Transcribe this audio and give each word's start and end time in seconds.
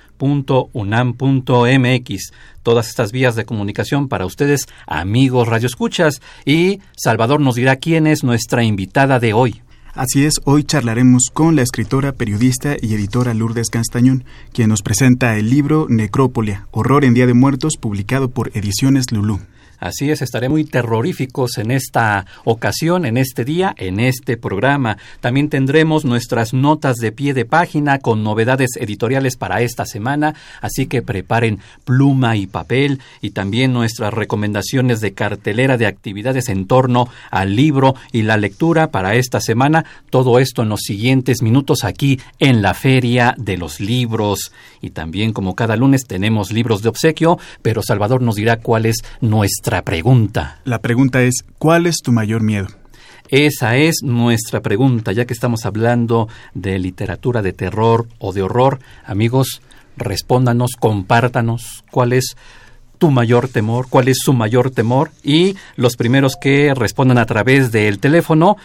Todas 2.62 2.88
estas 2.88 3.12
vías 3.12 3.34
de 3.34 3.44
comunicación 3.44 4.08
para 4.08 4.24
ustedes, 4.24 4.66
amigos 4.86 5.48
radioescuchas. 5.48 6.22
Y 6.44 6.80
Salvador 6.96 7.40
nos 7.40 7.56
dirá 7.56 7.76
quién 7.76 8.06
es 8.06 8.22
nuestra 8.22 8.64
invitada 8.64 9.18
de 9.18 9.32
hoy. 9.32 9.62
Así 9.94 10.24
es, 10.24 10.34
hoy 10.44 10.64
charlaremos 10.64 11.24
con 11.32 11.54
la 11.54 11.62
escritora, 11.62 12.12
periodista 12.12 12.76
y 12.80 12.94
editora 12.94 13.34
Lourdes 13.34 13.68
Castañón, 13.68 14.24
quien 14.54 14.70
nos 14.70 14.80
presenta 14.80 15.36
el 15.36 15.50
libro 15.50 15.86
Necrópolia, 15.90 16.66
Horror 16.70 17.04
en 17.04 17.12
Día 17.12 17.26
de 17.26 17.34
Muertos, 17.34 17.74
publicado 17.78 18.30
por 18.30 18.50
Ediciones 18.56 19.12
Lulú. 19.12 19.40
Así 19.82 20.12
es, 20.12 20.22
estaré 20.22 20.48
muy 20.48 20.62
terroríficos 20.62 21.58
en 21.58 21.72
esta 21.72 22.24
ocasión, 22.44 23.04
en 23.04 23.16
este 23.16 23.44
día, 23.44 23.74
en 23.76 23.98
este 23.98 24.36
programa. 24.36 24.96
También 25.20 25.48
tendremos 25.48 26.04
nuestras 26.04 26.54
notas 26.54 26.98
de 26.98 27.10
pie 27.10 27.34
de 27.34 27.46
página 27.46 27.98
con 27.98 28.22
novedades 28.22 28.76
editoriales 28.76 29.36
para 29.36 29.60
esta 29.60 29.84
semana, 29.84 30.36
así 30.60 30.86
que 30.86 31.02
preparen 31.02 31.58
pluma 31.84 32.36
y 32.36 32.46
papel 32.46 33.00
y 33.20 33.30
también 33.30 33.72
nuestras 33.72 34.14
recomendaciones 34.14 35.00
de 35.00 35.14
cartelera 35.14 35.76
de 35.76 35.86
actividades 35.86 36.48
en 36.48 36.68
torno 36.68 37.08
al 37.32 37.56
libro 37.56 37.96
y 38.12 38.22
la 38.22 38.36
lectura 38.36 38.92
para 38.92 39.16
esta 39.16 39.40
semana. 39.40 39.84
Todo 40.10 40.38
esto 40.38 40.62
en 40.62 40.68
los 40.68 40.82
siguientes 40.82 41.42
minutos 41.42 41.82
aquí 41.82 42.20
en 42.38 42.62
la 42.62 42.74
Feria 42.74 43.34
de 43.36 43.56
los 43.56 43.80
Libros. 43.80 44.52
Y 44.80 44.90
también 44.90 45.32
como 45.32 45.56
cada 45.56 45.74
lunes 45.74 46.06
tenemos 46.06 46.52
libros 46.52 46.82
de 46.82 46.88
obsequio, 46.88 47.40
pero 47.62 47.82
Salvador 47.82 48.22
nos 48.22 48.36
dirá 48.36 48.58
cuál 48.58 48.86
es 48.86 48.98
nuestra 49.20 49.71
pregunta. 49.80 50.60
La 50.64 50.80
pregunta 50.80 51.22
es, 51.22 51.46
¿cuál 51.56 51.86
es 51.86 52.02
tu 52.04 52.12
mayor 52.12 52.42
miedo? 52.42 52.66
Esa 53.28 53.76
es 53.76 54.02
nuestra 54.02 54.60
pregunta, 54.60 55.12
ya 55.12 55.24
que 55.24 55.32
estamos 55.32 55.64
hablando 55.64 56.28
de 56.52 56.78
literatura 56.78 57.40
de 57.40 57.54
terror 57.54 58.06
o 58.18 58.34
de 58.34 58.42
horror. 58.42 58.80
Amigos, 59.06 59.62
respóndanos, 59.96 60.72
compártanos 60.78 61.82
cuál 61.90 62.12
es 62.12 62.36
tu 62.98 63.10
mayor 63.10 63.48
temor, 63.48 63.86
cuál 63.88 64.08
es 64.08 64.18
su 64.22 64.34
mayor 64.34 64.70
temor 64.70 65.12
y 65.24 65.56
los 65.76 65.96
primeros 65.96 66.36
que 66.38 66.74
respondan 66.74 67.16
a 67.16 67.24
través 67.24 67.72
del 67.72 67.98
teléfono 67.98 68.58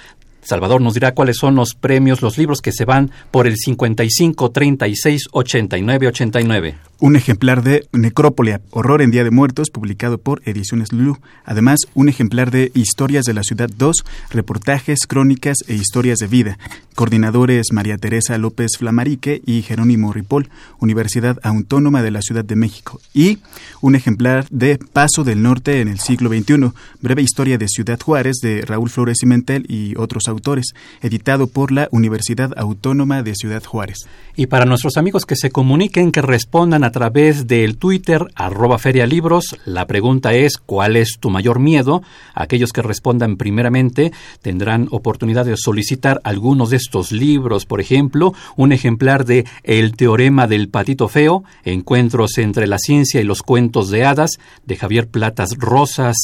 Salvador 0.47 0.79
nos 0.79 0.93
dirá 0.93 1.13
cuáles 1.13 1.37
son 1.37 1.55
los 1.55 1.73
premios, 1.73 2.21
los 2.21 2.37
libros 2.37 2.61
que 2.61 2.71
se 2.71 2.85
van 2.85 3.11
por 3.31 3.47
el 3.47 3.57
55 3.57 4.51
36 4.51 5.27
89 5.31 6.07
89 6.07 6.86
un 6.99 7.15
ejemplar 7.15 7.63
de 7.63 7.87
Necrópolia, 7.91 8.61
Horror 8.71 9.01
en 9.01 9.11
Día 9.11 9.23
de 9.23 9.31
Muertos, 9.31 9.69
publicado 9.69 10.17
por 10.17 10.41
Ediciones 10.45 10.91
Lulu. 10.91 11.17
Además, 11.45 11.79
un 11.93 12.09
ejemplar 12.09 12.51
de 12.51 12.71
Historias 12.73 13.25
de 13.25 13.33
la 13.33 13.43
Ciudad 13.43 13.69
2, 13.75 14.03
reportajes, 14.31 14.99
crónicas 15.07 15.57
e 15.67 15.75
historias 15.75 16.17
de 16.17 16.27
vida. 16.27 16.57
Coordinadores 16.95 17.67
María 17.73 17.99
Teresa 17.99 18.37
López 18.39 18.71
Flamarique 18.79 19.41
y 19.45 19.61
Jerónimo 19.61 20.11
Ripoll, 20.11 20.49
Universidad 20.79 21.37
Autónoma 21.43 22.01
de 22.01 22.09
la 22.09 22.23
Ciudad 22.23 22.43
de 22.43 22.55
México. 22.55 22.99
Y 23.13 23.37
un 23.81 23.93
ejemplar 23.93 24.47
de 24.49 24.79
Paso 24.79 25.23
del 25.23 25.43
Norte 25.43 25.81
en 25.81 25.89
el 25.89 25.99
siglo 25.99 26.29
XXI, 26.29 26.71
breve 27.01 27.21
historia 27.21 27.59
de 27.59 27.67
Ciudad 27.67 27.99
Juárez 27.99 28.37
de 28.41 28.63
Raúl 28.65 28.89
Flores 28.89 29.17
Cimentel 29.19 29.65
y 29.69 29.95
otros 29.95 30.23
autores, 30.27 30.73
editado 31.03 31.45
por 31.45 31.71
la 31.71 31.87
Universidad 31.91 32.51
Autónoma 32.57 33.21
de 33.21 33.35
Ciudad 33.35 33.63
Juárez. 33.63 33.99
Y 34.35 34.47
para 34.47 34.65
nuestros 34.65 34.97
amigos 34.97 35.25
que 35.25 35.35
se 35.35 35.51
comuniquen, 35.51 36.11
que 36.11 36.21
respondan 36.21 36.83
a 36.83 36.86
través 36.91 37.47
del 37.47 37.77
Twitter, 37.77 38.25
arroba 38.35 38.77
ferialibros. 38.77 39.55
La 39.65 39.87
pregunta 39.87 40.33
es, 40.33 40.57
¿cuál 40.57 40.95
es 40.95 41.17
tu 41.19 41.29
mayor 41.29 41.59
miedo? 41.59 42.01
Aquellos 42.33 42.71
que 42.73 42.81
respondan 42.81 43.37
primeramente 43.37 44.11
tendrán 44.41 44.87
oportunidad 44.91 45.45
de 45.45 45.55
solicitar 45.57 46.21
algunos 46.23 46.69
de 46.69 46.77
estos 46.77 47.11
libros. 47.11 47.65
Por 47.65 47.81
ejemplo, 47.81 48.33
un 48.55 48.71
ejemplar 48.71 49.25
de 49.25 49.45
El 49.63 49.95
teorema 49.95 50.47
del 50.47 50.69
patito 50.69 51.07
feo, 51.07 51.43
Encuentros 51.63 52.37
entre 52.37 52.67
la 52.67 52.77
ciencia 52.77 53.21
y 53.21 53.23
los 53.23 53.41
cuentos 53.43 53.89
de 53.89 54.05
hadas, 54.05 54.31
de 54.65 54.75
Javier 54.75 55.07
Platas 55.07 55.55
Rosas. 55.57 56.15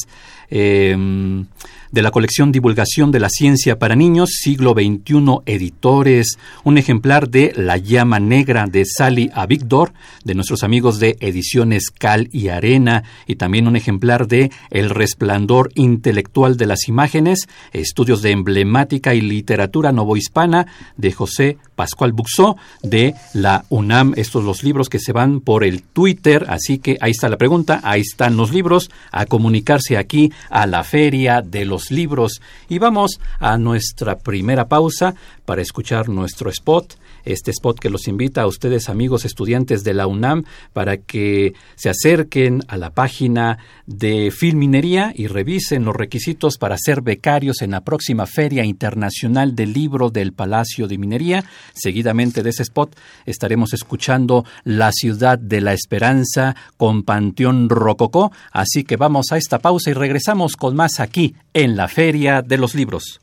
Em, 0.49 1.45
de 1.93 2.01
la 2.01 2.09
colección 2.09 2.51
Divulgación 2.51 3.11
de 3.11 3.19
la 3.19 3.29
Ciencia 3.29 3.77
para 3.77 3.95
Niños, 3.95 4.31
siglo 4.41 4.73
XXI 4.73 5.41
Editores, 5.45 6.39
un 6.63 6.79
ejemplar 6.79 7.29
de 7.29 7.53
La 7.55 7.77
Llama 7.77 8.19
Negra 8.19 8.65
de 8.65 8.83
Sally 8.83 9.29
Avigdor, 9.31 9.93
de 10.23 10.33
nuestros 10.33 10.63
amigos 10.63 10.99
de 10.99 11.17
Ediciones 11.19 11.91
Cal 11.91 12.29
y 12.31 12.47
Arena, 12.47 13.03
y 13.27 13.35
también 13.35 13.67
un 13.67 13.75
ejemplar 13.75 14.27
de 14.27 14.51
El 14.71 14.89
Resplandor 14.89 15.69
Intelectual 15.75 16.57
de 16.57 16.65
las 16.65 16.87
Imágenes, 16.87 17.47
Estudios 17.73 18.23
de 18.23 18.31
Emblemática 18.31 19.13
y 19.13 19.21
Literatura 19.21 19.91
Novohispana, 19.91 20.65
de 20.97 21.11
José 21.11 21.57
Pascual 21.75 22.11
Buxó, 22.11 22.57
de 22.81 23.13
la 23.35 23.65
UNAM. 23.69 24.13
Estos 24.17 24.43
los 24.43 24.63
libros 24.63 24.89
que 24.89 24.97
se 24.97 25.13
van 25.13 25.41
por 25.41 25.63
el 25.63 25.83
Twitter, 25.83 26.47
así 26.49 26.79
que 26.79 26.97
ahí 27.01 27.11
está 27.11 27.29
la 27.29 27.37
pregunta, 27.37 27.81
ahí 27.83 28.01
están 28.01 28.35
los 28.35 28.51
libros, 28.51 28.89
a 29.11 29.27
comunicarse 29.27 29.95
aquí 29.95 30.31
a 30.49 30.65
la 30.65 30.83
Feria 30.83 31.41
de 31.41 31.65
los 31.65 31.91
libros. 31.91 32.41
Y 32.69 32.79
vamos 32.79 33.19
a 33.39 33.57
nuestra 33.57 34.17
primera 34.17 34.67
pausa 34.67 35.15
para 35.45 35.61
escuchar 35.61 36.09
nuestro 36.09 36.49
spot. 36.49 36.95
Este 37.25 37.51
spot 37.51 37.79
que 37.79 37.89
los 37.89 38.07
invita 38.07 38.41
a 38.41 38.47
ustedes, 38.47 38.89
amigos 38.89 39.25
estudiantes 39.25 39.83
de 39.83 39.93
la 39.93 40.07
UNAM, 40.07 40.43
para 40.73 40.97
que 40.97 41.53
se 41.75 41.89
acerquen 41.89 42.63
a 42.67 42.77
la 42.77 42.91
página 42.91 43.57
de 43.85 44.31
Filminería 44.31 45.13
y 45.15 45.27
revisen 45.27 45.85
los 45.85 45.95
requisitos 45.95 46.57
para 46.57 46.77
ser 46.77 47.01
becarios 47.01 47.61
en 47.61 47.71
la 47.71 47.81
próxima 47.81 48.25
Feria 48.25 48.63
Internacional 48.63 49.55
del 49.55 49.73
Libro 49.73 50.09
del 50.09 50.33
Palacio 50.33 50.87
de 50.87 50.97
Minería. 50.97 51.43
Seguidamente 51.73 52.43
de 52.43 52.49
ese 52.49 52.63
spot 52.63 52.95
estaremos 53.25 53.73
escuchando 53.73 54.45
La 54.63 54.91
Ciudad 54.91 55.37
de 55.39 55.61
la 55.61 55.73
Esperanza 55.73 56.55
con 56.77 57.03
Panteón 57.03 57.69
Rococó. 57.69 58.31
Así 58.51 58.83
que 58.83 58.97
vamos 58.97 59.31
a 59.31 59.37
esta 59.37 59.59
pausa 59.59 59.89
y 59.89 59.93
regresamos 59.93 60.55
con 60.55 60.75
más 60.75 60.99
aquí 60.99 61.35
en 61.53 61.75
la 61.75 61.87
Feria 61.87 62.41
de 62.41 62.57
los 62.57 62.75
Libros. 62.75 63.22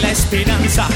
La 0.00 0.10
esperanza. 0.10 0.88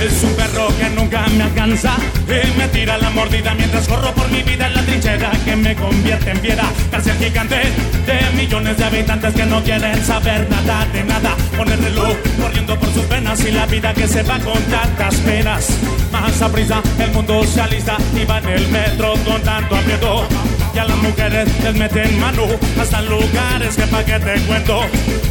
Es 0.00 0.22
un 0.24 0.34
perro 0.34 0.68
que 0.76 0.88
nunca 0.90 1.26
me 1.28 1.44
alcanza 1.44 1.94
y 2.26 2.58
me 2.58 2.66
tira 2.68 2.98
la 2.98 3.10
mordida 3.10 3.54
mientras 3.54 3.86
corro 3.86 4.12
por 4.12 4.28
mi 4.30 4.42
vida 4.42 4.66
en 4.66 4.74
la 4.74 4.82
trinchera 4.82 5.30
que 5.44 5.54
me 5.54 5.74
convierte 5.76 6.30
en 6.30 6.38
piedra. 6.38 6.64
Cárcel 6.90 7.16
gigante 7.18 7.56
de 7.56 8.36
millones 8.36 8.76
de 8.78 8.84
habitantes 8.84 9.34
que 9.34 9.46
no 9.46 9.62
quieren 9.62 10.04
saber 10.04 10.48
nada 10.50 10.86
de 10.92 11.04
nada. 11.04 11.36
Pone 11.56 11.74
el 11.74 11.82
reloj 11.82 12.16
corriendo 12.40 12.78
por 12.78 12.92
sus 12.92 13.08
venas 13.08 13.44
y 13.44 13.52
la 13.52 13.66
vida 13.66 13.94
que 13.94 14.08
se 14.08 14.22
va 14.22 14.38
con 14.40 14.60
tantas 14.64 15.14
penas. 15.16 15.68
Más 16.10 16.42
a 16.42 16.48
prisa, 16.50 16.82
el 16.98 17.10
mundo 17.12 17.44
se 17.44 17.60
alista 17.60 17.96
y 18.20 18.24
va 18.24 18.38
en 18.38 18.48
el 18.48 18.68
metro 18.68 19.14
con 19.24 19.40
tanto 19.42 19.76
aprieto. 19.76 20.26
Y 20.74 20.78
a 20.78 20.84
las 20.84 20.96
mujeres 20.98 21.48
les 21.62 21.74
meten 21.74 22.18
mano 22.18 22.44
hasta 22.80 23.02
lugares 23.02 23.76
que 23.76 23.82
pa' 23.82 24.04
que 24.04 24.18
te 24.18 24.40
cuento. 24.46 24.80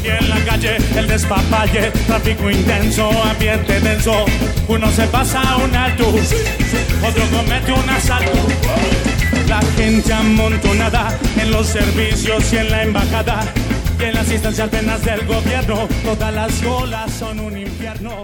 Y 0.04 0.08
en 0.08 0.30
la 0.30 0.38
calle 0.46 0.78
el 0.96 1.08
despapalle, 1.08 1.92
tráfico 2.08 2.50
intenso, 2.50 3.10
ambiente 3.24 3.80
denso. 3.80 4.26
Uno 4.68 4.92
se 4.92 5.08
pasa 5.08 5.58
un 5.58 5.76
alto, 5.76 6.06
otro 6.08 7.24
comete 7.36 7.72
un 7.72 7.90
asalto. 7.90 8.32
La 9.48 9.62
gente 9.76 10.14
amontonada 10.14 11.18
en 11.38 11.52
los 11.52 11.68
servicios 11.68 12.54
y 12.54 12.58
en 12.58 12.72
la 12.72 12.84
embajada. 12.84 13.44
Y 14.00 14.04
en 14.04 14.14
las 14.14 14.32
instancias 14.32 14.70
penas 14.70 15.04
del 15.04 15.26
gobierno, 15.26 15.88
todas 16.04 16.34
las 16.34 16.52
colas 16.62 17.12
son 17.12 17.40
un 17.40 17.58
infierno. 17.58 18.24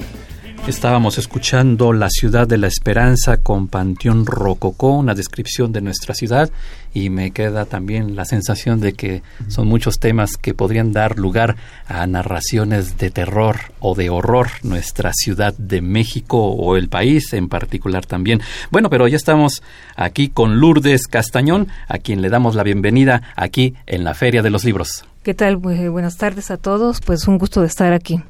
Estábamos 0.67 1.17
escuchando 1.17 1.93
La 1.93 2.09
ciudad 2.09 2.45
de 2.45 2.57
la 2.57 2.67
esperanza 2.67 3.37
con 3.37 3.69
Panteón 3.69 4.25
Rococó, 4.25 4.97
una 4.97 5.15
descripción 5.15 5.71
de 5.71 5.79
nuestra 5.79 6.13
ciudad 6.13 6.49
y 6.93 7.09
me 7.09 7.31
queda 7.31 7.63
también 7.63 8.17
la 8.17 8.25
sensación 8.25 8.81
de 8.81 8.91
que 8.91 9.23
son 9.47 9.69
muchos 9.69 9.97
temas 9.97 10.35
que 10.35 10.53
podrían 10.53 10.91
dar 10.91 11.17
lugar 11.17 11.55
a 11.87 12.05
narraciones 12.05 12.97
de 12.97 13.11
terror 13.11 13.55
o 13.79 13.95
de 13.95 14.09
horror 14.09 14.49
nuestra 14.61 15.13
ciudad 15.13 15.53
de 15.57 15.81
México 15.81 16.37
o 16.37 16.75
el 16.75 16.89
país 16.89 17.31
en 17.31 17.47
particular 17.47 18.05
también. 18.05 18.41
Bueno, 18.69 18.89
pero 18.89 19.07
ya 19.07 19.15
estamos 19.15 19.63
aquí 19.95 20.27
con 20.27 20.59
Lourdes 20.59 21.07
Castañón, 21.07 21.69
a 21.87 21.97
quien 21.97 22.21
le 22.21 22.27
damos 22.27 22.55
la 22.55 22.63
bienvenida 22.63 23.21
aquí 23.37 23.73
en 23.85 24.03
la 24.03 24.13
Feria 24.13 24.41
de 24.41 24.49
los 24.49 24.65
Libros. 24.65 25.05
¿Qué 25.23 25.33
tal? 25.33 25.55
buenas 25.55 26.17
tardes 26.17 26.51
a 26.51 26.57
todos, 26.57 26.99
pues 26.99 27.25
un 27.29 27.37
gusto 27.37 27.61
de 27.61 27.67
estar 27.67 27.93
aquí. 27.93 28.21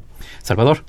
Salvador. 0.43 0.83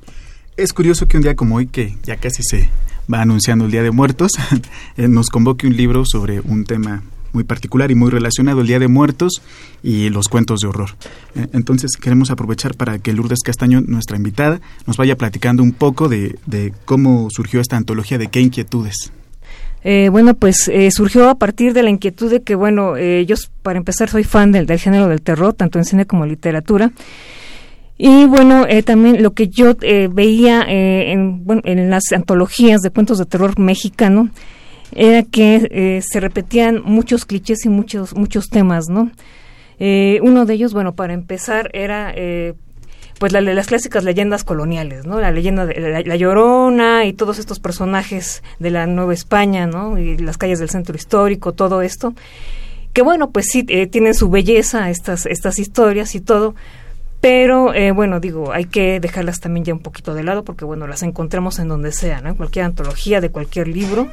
Es 0.59 0.73
curioso 0.73 1.07
que 1.07 1.17
un 1.17 1.23
día 1.23 1.37
como 1.37 1.55
hoy, 1.55 1.69
que 1.69 1.95
ya 2.03 2.17
casi 2.17 2.43
se 2.43 2.69
va 3.11 3.23
anunciando 3.23 3.67
el 3.67 3.71
Día 3.71 3.85
de 3.85 3.93
Muertos, 3.93 4.33
eh, 4.97 5.07
nos 5.07 5.29
convoque 5.29 5.69
un 5.69 5.77
libro 5.77 6.03
sobre 6.05 6.41
un 6.41 6.65
tema 6.65 7.05
muy 7.33 7.45
particular 7.45 7.93
y 7.93 7.95
muy 7.95 8.11
relacionado, 8.11 8.63
el 8.63 8.67
Día 8.67 8.81
de 8.81 8.89
Muertos 8.89 9.41
y 9.85 10.09
los 10.09 10.27
cuentos 10.27 10.59
de 10.59 10.67
horror. 10.67 10.97
Eh, 11.37 11.47
entonces 11.53 11.93
queremos 11.93 12.33
aprovechar 12.33 12.75
para 12.75 12.99
que 12.99 13.13
Lourdes 13.13 13.45
Castaño, 13.45 13.83
nuestra 13.83 14.17
invitada, 14.17 14.61
nos 14.85 14.97
vaya 14.97 15.17
platicando 15.17 15.63
un 15.63 15.71
poco 15.71 16.09
de, 16.09 16.35
cómo 16.87 17.29
surgió 17.31 17.61
esta 17.61 17.77
antología, 17.77 18.19
de 18.19 18.27
qué 18.27 18.41
inquietudes. 18.41 19.13
Eh, 19.85 20.09
bueno, 20.11 20.35
pues 20.35 20.69
surgió 20.91 21.31
a 21.31 21.37
partir 21.37 21.73
de 21.73 21.85
la 21.85 21.91
inquietud 21.91 22.33
de 22.33 22.43
que, 22.43 22.57
bueno, 22.57 22.99
yo 22.99 23.37
para 23.63 23.79
empezar 23.79 24.11
soy 24.11 24.25
fan 24.25 24.51
del, 24.51 24.67
del 24.67 24.81
género 24.81 25.07
del 25.07 25.23
terror, 25.23 25.55
tanto 25.55 25.79
en 25.79 25.85
cine 25.85 26.05
como 26.05 26.25
en 26.25 26.31
literatura, 26.31 26.91
y 28.00 28.27
bueno, 28.27 28.65
eh, 28.69 28.85
también 28.85 29.25
lo 29.25 29.33
que 29.33 29.49
yo 29.49 29.75
eh, 29.83 30.09
veía 30.11 30.62
eh, 30.69 31.11
en, 31.11 31.45
bueno, 31.45 31.62
en 31.65 31.91
las 31.91 32.05
antologías 32.12 32.81
de 32.81 32.91
cuentos 32.91 33.19
de 33.19 33.27
terror 33.27 33.59
mexicano 33.59 34.31
era 34.95 35.25
que 35.25 36.00
se 36.09 36.21
repetían 36.21 36.81
muchos 36.83 37.27
clichés 37.27 37.67
y 37.67 37.69
muchos 37.69 38.15
muchos 38.15 38.47
temas, 38.49 38.89
¿no? 38.89 39.11
uno 39.81 40.45
de 40.45 40.55
ellos, 40.55 40.73
bueno, 40.73 40.95
para 40.95 41.12
empezar, 41.12 41.71
era 41.75 42.15
pues 43.19 43.33
las 43.33 43.67
clásicas 43.67 44.03
leyendas 44.03 44.45
coloniales, 44.45 45.05
¿no? 45.05 45.21
La 45.21 45.31
leyenda 45.31 45.67
de 45.67 46.05
la, 46.05 46.17
Llorona 46.17 47.05
y 47.05 47.12
todos 47.12 47.39
estos 47.39 47.61
personajes 47.61 48.43
de 48.59 48.71
la 48.71 48.87
Nueva 48.87 49.12
España, 49.12 49.67
¿no? 49.67 49.99
Y 49.99 50.17
las 50.17 50.39
calles 50.39 50.59
del 50.59 50.71
centro 50.71 50.97
histórico, 50.97 51.53
todo 51.53 51.83
esto. 51.83 52.15
Que 52.95 53.03
bueno, 53.03 53.31
pues 53.31 53.47
sí, 53.50 53.62
tienen 53.62 54.15
su 54.15 54.31
belleza 54.31 54.89
estas, 54.89 55.27
estas 55.27 55.59
historias 55.59 56.15
y 56.15 56.21
todo, 56.21 56.55
pero 57.20 57.75
eh, 57.75 57.91
bueno, 57.91 58.20
digo, 58.20 58.53
hay 58.53 58.67
que 58.67 59.00
dejarlas 59.00 59.41
también 59.41 59.65
ya 59.65 59.73
un 59.75 59.81
poquito 59.81 60.15
de 60.15 60.23
lado 60.23 60.44
porque 60.44 60.65
bueno, 60.65 60.87
las 60.87 61.03
encontramos 61.03 61.59
en 61.59 61.69
donde 61.69 61.91
sea, 61.91 62.20
¿no? 62.20 62.29
En 62.29 62.35
cualquier 62.37 62.65
antología 62.65 63.20
de 63.20 63.31
cualquier 63.31 63.67
libro, 63.67 64.09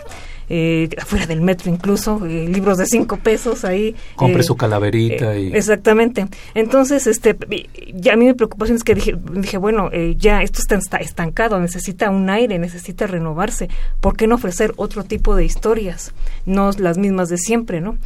eh, 0.49 0.89
afuera 0.99 1.27
del 1.27 1.41
metro 1.41 1.71
incluso, 1.71 2.25
eh, 2.25 2.47
libros 2.47 2.79
de 2.79 2.87
cinco 2.87 3.17
pesos 3.17 3.63
ahí. 3.63 3.95
Compre 4.15 4.41
su 4.41 4.55
calaverita 4.55 5.37
y... 5.37 5.53
Exactamente. 5.53 6.25
Entonces, 6.55 7.05
este, 7.05 7.37
ya 7.93 8.13
a 8.13 8.15
mí 8.15 8.25
mi 8.25 8.33
preocupación 8.33 8.77
es 8.77 8.83
que 8.83 8.95
dije, 8.95 9.15
dije 9.33 9.57
bueno, 9.57 9.91
ya 10.17 10.41
esto 10.41 10.61
está 10.61 10.97
estancado, 10.97 11.59
necesita 11.59 12.09
un 12.09 12.31
aire, 12.31 12.57
necesita 12.57 13.05
renovarse. 13.05 13.69
¿Por 14.01 14.17
qué 14.17 14.25
no 14.25 14.35
ofrecer 14.35 14.73
otro 14.77 15.03
tipo 15.03 15.35
de 15.35 15.45
historias? 15.45 16.11
No 16.47 16.71
las 16.79 16.97
mismas 16.97 17.29
de 17.29 17.37
siempre, 17.37 17.81
¿no? 17.81 17.97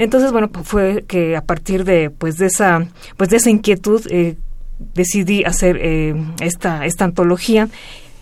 Entonces, 0.00 0.32
bueno, 0.32 0.48
pues 0.48 0.66
fue 0.66 1.04
que 1.06 1.36
a 1.36 1.42
partir 1.42 1.84
de, 1.84 2.08
pues, 2.08 2.38
de 2.38 2.46
esa, 2.46 2.86
pues, 3.18 3.28
de 3.28 3.36
esa 3.36 3.50
inquietud, 3.50 4.00
eh, 4.08 4.36
decidí 4.94 5.44
hacer 5.44 5.76
eh, 5.78 6.14
esta, 6.40 6.86
esta 6.86 7.04
antología. 7.04 7.68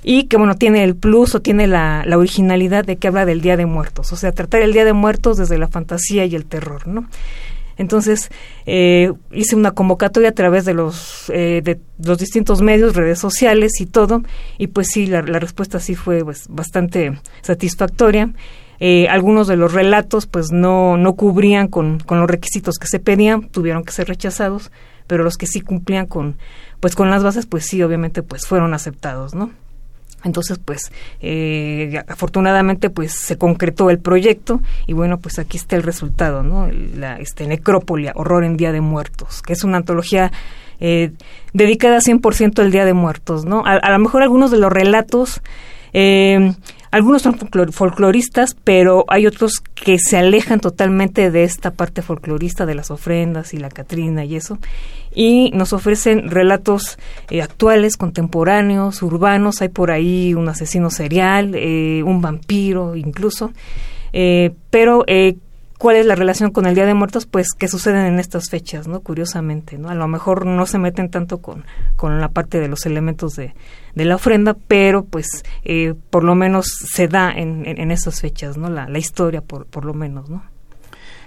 Y 0.03 0.25
que 0.25 0.37
bueno 0.37 0.55
tiene 0.55 0.83
el 0.83 0.97
plus 0.97 1.37
o 1.37 1.41
tiene 1.41 1.69
la, 1.69 2.03
la, 2.05 2.19
originalidad 2.19 2.85
de 2.85 2.97
que 2.97 3.09
habla 3.09 3.27
del 3.27 3.41
Día 3.41 3.57
de 3.57 3.67
Muertos, 3.67 4.13
o 4.13 4.17
sea, 4.17 4.33
tratar 4.33 4.63
el 4.63 4.73
Día 4.73 4.85
de 4.85 4.93
Muertos 4.93 5.37
desde 5.37 5.59
la 5.59 5.69
fantasía 5.69 6.25
y 6.25 6.35
el 6.35 6.47
terror, 6.47 6.87
¿no? 6.87 7.09
Entonces 7.77 8.31
eh, 8.67 9.13
hice 9.33 9.57
una 9.57 9.73
convocatoria 9.73 10.31
a 10.31 10.33
través 10.33 10.65
de 10.65 10.75
los 10.75 11.25
de 11.29 11.79
los 12.03 12.19
distintos 12.19 12.63
medios, 12.63 12.95
redes 12.97 13.19
sociales 13.19 13.81
y 13.81 13.87
todo, 13.87 14.23
y 14.57 14.69
pues 14.69 14.89
sí, 14.89 15.07
la, 15.07 15.21
la 15.23 15.41
respuesta 15.41 15.79
sí 15.79 15.95
fue 15.95 16.25
pues, 16.25 16.47
bastante 16.49 17.21
satisfactoria 17.43 18.33
eh, 18.81 19.09
algunos 19.09 19.49
de 19.49 19.57
los 19.57 19.73
relatos 19.73 20.27
pues 20.27 20.53
no, 20.53 20.97
no 20.97 21.15
cubrían 21.15 21.69
con, 21.69 21.99
con 22.01 22.21
los 22.21 22.31
requisitos 22.31 22.77
que 22.77 22.87
se 22.87 23.01
pedían, 23.01 23.49
tuvieron 23.49 23.85
que 23.85 23.93
ser 23.93 24.09
rechazados, 24.09 24.71
pero 25.07 25.25
los 25.25 25.37
que 25.37 25.47
sí 25.47 25.61
cumplían 25.61 26.07
con 26.07 26.37
pues 26.81 26.95
con 26.95 27.11
las 27.11 27.25
bases 27.25 27.47
pues 27.47 27.67
sí 27.67 27.83
obviamente 27.83 28.23
pues 28.23 28.47
fueron 28.47 28.75
aceptados, 28.75 29.35
¿no? 29.35 29.51
Entonces, 30.25 30.59
pues, 30.59 30.91
eh, 31.21 32.03
afortunadamente, 32.09 32.91
pues, 32.91 33.13
se 33.13 33.39
concretó 33.39 33.89
el 33.89 34.01
proyecto 34.01 34.61
y 34.89 34.93
bueno, 34.93 35.19
pues 35.19 35.39
aquí 35.39 35.57
está 35.57 35.77
el 35.77 35.85
resultado, 35.85 36.43
¿no? 36.43 36.69
La 36.97 37.19
este, 37.19 37.47
Necrópolia, 37.47 38.13
Horror 38.17 38.43
en 38.43 38.57
Día 38.57 38.73
de 38.73 38.81
Muertos, 38.81 39.43
que 39.43 39.53
es 39.53 39.63
una 39.63 39.77
antología 39.77 40.33
eh, 40.81 41.13
dedicada 41.53 41.99
100% 41.99 42.59
al 42.59 42.73
Día 42.73 42.85
de 42.85 42.95
Muertos, 42.95 43.45
¿no? 43.45 43.65
A, 43.65 43.75
a, 43.75 43.93
lo 43.93 43.99
mejor 44.01 44.23
algunos 44.23 44.51
de 44.51 44.59
los 44.59 44.73
relatos 44.73 45.41
eh, 45.93 46.53
algunos 46.91 47.23
son 47.23 47.39
folcloristas, 47.73 48.57
pero 48.65 49.05
hay 49.09 49.27
otros 49.27 49.61
que 49.75 49.99
se 49.99 50.17
alejan 50.17 50.61
totalmente 50.61 51.31
de 51.31 51.45
esta 51.45 51.73
parte 51.73 52.03
folclorista 52.03 52.65
de 52.65 52.75
las 52.75 52.91
ofrendas 52.91 53.53
y 53.53 53.59
la 53.59 53.69
Catrina 53.69 54.25
y 54.25 54.37
eso, 54.37 54.59
y 55.15 55.51
nos 55.53 55.73
ofrecen 55.73 56.31
relatos 56.31 56.99
eh, 57.31 57.43
actuales, 57.43 57.97
contemporáneos, 57.97 59.03
urbanos. 59.03 59.61
Hay 59.63 59.69
por 59.69 59.91
ahí 59.91 60.35
un 60.35 60.49
asesino 60.49 60.91
serial, 60.91 61.53
eh, 61.55 62.03
un 62.05 62.23
vampiro 62.23 62.97
incluso, 62.97 63.53
eh, 64.13 64.53
pero 64.71 65.05
¿Cuál 65.79 65.95
es 65.95 66.07
la 66.07 66.17
relación 66.17 66.51
con 66.51 66.67
el 66.67 66.75
Día 66.75 66.87
de 66.87 66.95
Muertos? 66.95 67.27
Pues 67.27 67.53
que 67.57 67.69
suceden 67.69 68.05
en 68.05 68.19
estas 68.19 68.51
fechas, 68.51 68.89
¿no? 68.89 68.99
Curiosamente, 68.99 69.79
¿no? 69.79 69.89
A 69.89 69.95
lo 69.95 70.09
mejor 70.09 70.45
no 70.45 70.67
se 70.67 70.77
meten 70.77 71.09
tanto 71.09 71.39
con, 71.39 71.65
con 71.95 72.21
la 72.21 72.31
parte 72.31 72.59
de 72.59 72.67
los 72.67 72.85
elementos 72.85 73.35
de, 73.37 73.55
de 73.95 74.05
la 74.05 74.17
ofrenda, 74.17 74.57
pero 74.67 75.05
pues 75.05 75.45
eh, 75.63 75.95
por 76.11 76.25
lo 76.25 76.35
menos 76.35 76.67
se 76.67 77.07
da 77.07 77.31
en, 77.31 77.63
en, 77.65 77.93
esas 77.93 78.21
fechas, 78.21 78.57
¿no? 78.57 78.69
La, 78.69 78.89
la 78.89 78.99
historia, 78.99 79.41
por, 79.41 79.67
por 79.67 79.85
lo 79.85 79.95
menos, 79.95 80.29
¿no? 80.29 80.43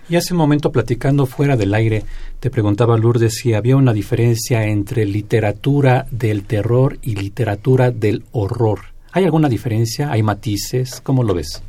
Y 0.09 0.17
hace 0.17 0.33
un 0.33 0.39
momento 0.39 0.69
platicando 0.69 1.25
fuera 1.25 1.55
del 1.55 1.73
aire, 1.73 2.03
te 2.41 2.49
preguntaba 2.49 2.97
Lourdes 2.97 3.35
si 3.35 3.53
había 3.53 3.77
una 3.77 3.93
diferencia 3.93 4.65
entre 4.65 5.05
literatura 5.05 6.07
del 6.11 6.43
terror 6.43 6.97
y 7.01 7.15
literatura 7.15 7.91
del 7.91 8.25
horror. 8.33 8.79
¿Hay 9.13 9.23
alguna 9.23 9.47
diferencia? 9.47 10.11
¿Hay 10.11 10.23
matices? 10.23 10.99
¿Cómo 10.99 11.23
lo 11.23 11.33
ves? 11.33 11.63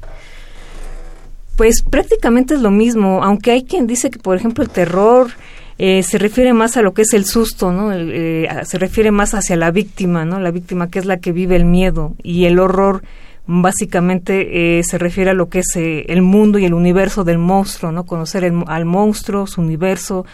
Pues 1.57 1.83
prácticamente 1.83 2.55
es 2.55 2.61
lo 2.61 2.71
mismo, 2.71 3.23
aunque 3.23 3.51
hay 3.51 3.65
quien 3.65 3.87
dice 3.87 4.11
que, 4.11 4.19
por 4.19 4.37
ejemplo, 4.37 4.65
el 4.65 4.71
terror 4.71 5.31
eh, 5.79 6.03
se 6.03 6.19
refiere 6.19 6.53
más 6.53 6.77
a 6.77 6.83
lo 6.83 6.95
que 6.95 7.03
es 7.03 7.13
el 7.13 7.25
susto, 7.25 7.73
¿no? 7.73 7.93
Eh, 7.93 8.49
se 8.65 8.79
refiere 8.79 9.11
más 9.11 9.35
hacia 9.35 9.57
la 9.57 9.71
víctima, 9.71 10.25
¿no? 10.25 10.39
La 10.39 10.51
víctima 10.51 10.91
que 10.91 10.99
es 10.99 11.07
la 11.07 11.19
que 11.19 11.33
vive 11.33 11.57
el 11.57 11.65
miedo 11.65 12.15
y 12.23 12.45
el 12.45 12.59
horror 12.59 13.03
básicamente 13.47 14.79
eh, 14.79 14.83
se 14.85 14.99
refiere 14.99 15.31
a 15.31 15.35
lo 15.35 15.49
que 15.49 15.59
es 15.61 15.73
el 15.75 16.23
mundo 16.23 16.59
y 16.59 16.65
el 16.65 16.75
universo 16.75 17.25
del 17.25 17.39
monstruo, 17.39 17.91
¿no? 17.91 18.05
Conocer 18.05 18.51
al 18.67 18.85
monstruo, 18.85 19.47
su 19.47 19.61
universo, 19.61 20.25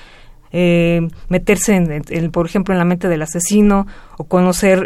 meterse, 0.53 1.77
en, 1.77 2.31
por 2.31 2.47
ejemplo, 2.47 2.75
en 2.75 2.79
la 2.79 2.85
mente 2.85 3.09
del 3.09 3.23
asesino 3.23 3.87
o 4.19 4.25
conocer 4.25 4.85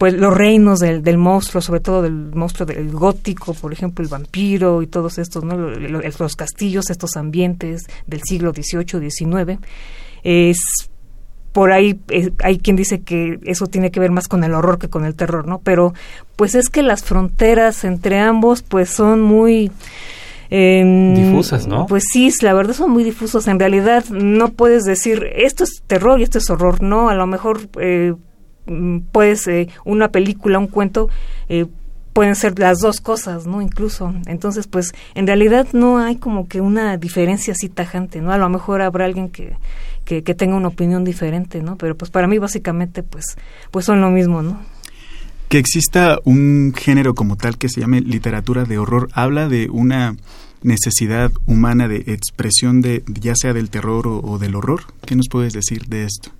pues 0.00 0.14
los 0.14 0.34
reinos 0.34 0.78
del, 0.78 1.02
del, 1.02 1.18
monstruo, 1.18 1.60
sobre 1.60 1.80
todo 1.80 2.00
del 2.00 2.14
monstruo 2.34 2.64
del 2.64 2.90
gótico, 2.90 3.52
por 3.52 3.70
ejemplo, 3.70 4.02
el 4.02 4.08
vampiro 4.08 4.80
y 4.80 4.86
todos 4.86 5.18
estos, 5.18 5.44
¿no? 5.44 5.58
los, 5.58 6.36
castillos, 6.36 6.88
estos 6.88 7.18
ambientes 7.18 7.82
del 8.06 8.22
siglo 8.22 8.54
XVIII, 8.54 9.10
XIX. 9.10 9.58
Es 10.22 10.56
por 11.52 11.70
ahí 11.70 12.00
eh, 12.08 12.30
hay 12.42 12.60
quien 12.60 12.76
dice 12.76 13.02
que 13.02 13.40
eso 13.44 13.66
tiene 13.66 13.90
que 13.90 14.00
ver 14.00 14.10
más 14.10 14.26
con 14.26 14.42
el 14.42 14.54
horror 14.54 14.78
que 14.78 14.88
con 14.88 15.04
el 15.04 15.14
terror, 15.14 15.46
¿no? 15.46 15.58
Pero 15.58 15.92
pues 16.34 16.54
es 16.54 16.70
que 16.70 16.82
las 16.82 17.04
fronteras 17.04 17.84
entre 17.84 18.20
ambos 18.20 18.62
pues 18.62 18.88
son 18.88 19.20
muy 19.20 19.70
eh, 20.48 21.12
difusas, 21.14 21.66
¿no? 21.66 21.84
Pues 21.84 22.04
sí, 22.10 22.32
la 22.40 22.54
verdad 22.54 22.72
son 22.72 22.90
muy 22.90 23.04
difusas. 23.04 23.46
En 23.48 23.58
realidad 23.58 24.06
no 24.08 24.48
puedes 24.52 24.84
decir 24.84 25.28
esto 25.34 25.64
es 25.64 25.82
terror 25.86 26.20
y 26.20 26.22
esto 26.22 26.38
es 26.38 26.48
horror, 26.48 26.82
no. 26.82 27.10
A 27.10 27.14
lo 27.14 27.26
mejor 27.26 27.68
eh, 27.78 28.14
puedes 29.12 29.46
eh, 29.48 29.68
una 29.84 30.08
película, 30.08 30.58
un 30.58 30.66
cuento, 30.66 31.08
eh, 31.48 31.66
pueden 32.12 32.34
ser 32.34 32.58
las 32.58 32.78
dos 32.78 33.00
cosas, 33.00 33.46
¿no? 33.46 33.62
Incluso. 33.62 34.14
Entonces, 34.26 34.66
pues, 34.66 34.92
en 35.14 35.26
realidad 35.26 35.68
no 35.72 35.98
hay 35.98 36.16
como 36.16 36.48
que 36.48 36.60
una 36.60 36.96
diferencia 36.96 37.52
así 37.52 37.68
tajante, 37.68 38.20
¿no? 38.20 38.32
A 38.32 38.38
lo 38.38 38.48
mejor 38.48 38.82
habrá 38.82 39.04
alguien 39.04 39.30
que, 39.30 39.56
que, 40.04 40.34
tenga 40.34 40.56
una 40.56 40.68
opinión 40.68 41.04
diferente, 41.04 41.62
¿no? 41.62 41.76
Pero 41.76 41.96
pues 41.96 42.10
para 42.10 42.26
mí 42.26 42.38
básicamente, 42.38 43.02
pues, 43.02 43.36
pues 43.70 43.84
son 43.84 44.00
lo 44.00 44.10
mismo, 44.10 44.42
¿no? 44.42 44.60
Que 45.48 45.58
exista 45.58 46.18
un 46.24 46.74
género 46.76 47.14
como 47.14 47.36
tal 47.36 47.58
que 47.58 47.68
se 47.68 47.80
llame 47.80 48.00
literatura 48.00 48.64
de 48.64 48.78
horror, 48.78 49.08
habla 49.12 49.48
de 49.48 49.68
una 49.70 50.16
necesidad 50.62 51.32
humana 51.46 51.88
de 51.88 52.04
expresión 52.08 52.82
de 52.82 53.02
ya 53.06 53.34
sea 53.34 53.52
del 53.52 53.70
terror 53.70 54.06
o 54.06 54.38
del 54.38 54.56
horror. 54.56 54.82
¿Qué 55.06 55.16
nos 55.16 55.28
puedes 55.28 55.52
decir 55.52 55.86
de 55.86 56.04
esto? 56.04 56.32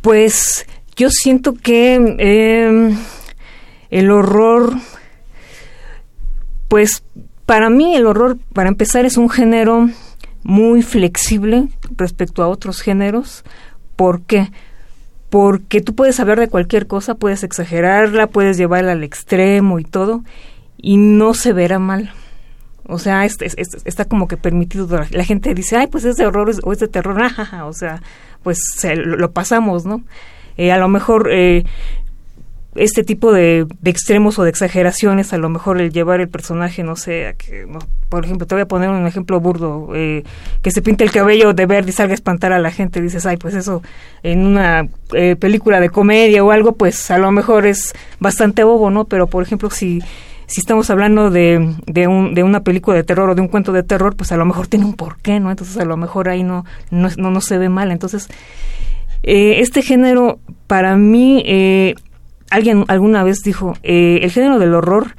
Pues 0.00 0.66
yo 0.96 1.10
siento 1.10 1.54
que 1.54 1.94
em, 1.94 2.96
el 3.90 4.10
horror, 4.10 4.74
pues 6.68 7.02
para 7.46 7.70
mí 7.70 7.96
el 7.96 8.06
horror, 8.06 8.36
para 8.52 8.68
empezar, 8.68 9.04
es 9.04 9.16
un 9.16 9.30
género 9.30 9.88
muy 10.42 10.82
flexible 10.82 11.68
respecto 11.96 12.42
a 12.42 12.48
otros 12.48 12.80
géneros. 12.80 13.44
¿Por 13.96 14.22
qué? 14.22 14.50
Porque 15.30 15.80
tú 15.80 15.94
puedes 15.94 16.20
hablar 16.20 16.38
de 16.40 16.48
cualquier 16.48 16.86
cosa, 16.86 17.14
puedes 17.14 17.42
exagerarla, 17.42 18.28
puedes 18.28 18.56
llevarla 18.56 18.92
al 18.92 19.04
extremo 19.04 19.78
y 19.78 19.84
todo, 19.84 20.24
y 20.76 20.96
no 20.96 21.34
se 21.34 21.52
verá 21.52 21.78
mal. 21.78 22.12
O 22.88 22.98
sea, 22.98 23.26
está 23.26 24.06
como 24.06 24.28
que 24.28 24.38
permitido. 24.38 24.88
La 25.10 25.24
gente 25.24 25.54
dice, 25.54 25.76
ay, 25.76 25.88
pues 25.88 26.06
es 26.06 26.16
de 26.16 26.26
horror 26.26 26.50
o 26.62 26.72
es 26.72 26.78
de 26.78 26.88
terror. 26.88 27.20
o 27.64 27.72
sea, 27.74 28.02
pues 28.42 28.60
lo, 28.96 29.30
pasamos, 29.30 29.84
¿no? 29.84 30.02
Eh, 30.56 30.72
a 30.72 30.78
lo 30.78 30.88
mejor 30.88 31.28
eh, 31.30 31.64
este 32.74 33.04
tipo 33.04 33.30
de, 33.30 33.66
extremos 33.84 34.38
o 34.38 34.44
de 34.44 34.48
exageraciones, 34.48 35.34
a 35.34 35.36
lo 35.36 35.50
mejor 35.50 35.82
el 35.82 35.92
llevar 35.92 36.22
el 36.22 36.28
personaje, 36.28 36.82
no 36.82 36.96
sé, 36.96 37.26
a 37.26 37.34
que, 37.34 37.66
por 38.08 38.24
ejemplo, 38.24 38.46
te 38.46 38.54
voy 38.54 38.62
a 38.62 38.68
poner 38.68 38.88
un 38.88 39.06
ejemplo 39.06 39.38
burdo, 39.38 39.90
eh, 39.94 40.24
que 40.62 40.70
se 40.70 40.80
pinte 40.80 41.04
el 41.04 41.10
cabello 41.10 41.52
de 41.52 41.66
verde 41.66 41.90
y 41.90 41.92
salga 41.92 42.12
a 42.12 42.14
espantar 42.14 42.54
a 42.54 42.58
la 42.58 42.70
gente, 42.70 43.02
dices, 43.02 43.26
ay, 43.26 43.36
pues 43.36 43.54
eso 43.54 43.82
en 44.22 44.46
una 44.46 44.88
película 45.38 45.78
de 45.80 45.90
comedia 45.90 46.42
o 46.42 46.52
algo, 46.52 46.72
pues 46.72 47.10
a 47.10 47.18
lo 47.18 47.30
mejor 47.32 47.66
es 47.66 47.92
bastante 48.18 48.64
bobo, 48.64 48.90
¿no? 48.90 49.04
Pero, 49.04 49.26
por 49.26 49.42
ejemplo, 49.42 49.68
si 49.68 50.00
si 50.48 50.60
estamos 50.60 50.88
hablando 50.88 51.30
de, 51.30 51.76
de, 51.86 52.06
un, 52.06 52.34
de 52.34 52.42
una 52.42 52.60
película 52.60 52.96
de 52.96 53.04
terror 53.04 53.28
o 53.28 53.34
de 53.34 53.42
un 53.42 53.48
cuento 53.48 53.70
de 53.72 53.82
terror, 53.82 54.16
pues 54.16 54.32
a 54.32 54.36
lo 54.38 54.46
mejor 54.46 54.66
tiene 54.66 54.86
un 54.86 54.94
porqué, 54.94 55.38
¿no? 55.40 55.50
Entonces 55.50 55.76
a 55.76 55.84
lo 55.84 55.98
mejor 55.98 56.30
ahí 56.30 56.42
no, 56.42 56.64
no, 56.90 57.10
no, 57.18 57.40
se 57.42 57.58
ve 57.58 57.68
mal. 57.68 57.90
Entonces, 57.90 58.28
eh, 59.22 59.60
este 59.60 59.82
género, 59.82 60.40
para 60.66 60.96
mí, 60.96 61.42
eh, 61.44 61.94
alguien 62.50 62.86
alguna 62.88 63.24
vez 63.24 63.42
dijo, 63.44 63.74
eh, 63.82 64.20
el 64.22 64.30
género 64.30 64.58
del 64.58 64.74
horror 64.74 65.16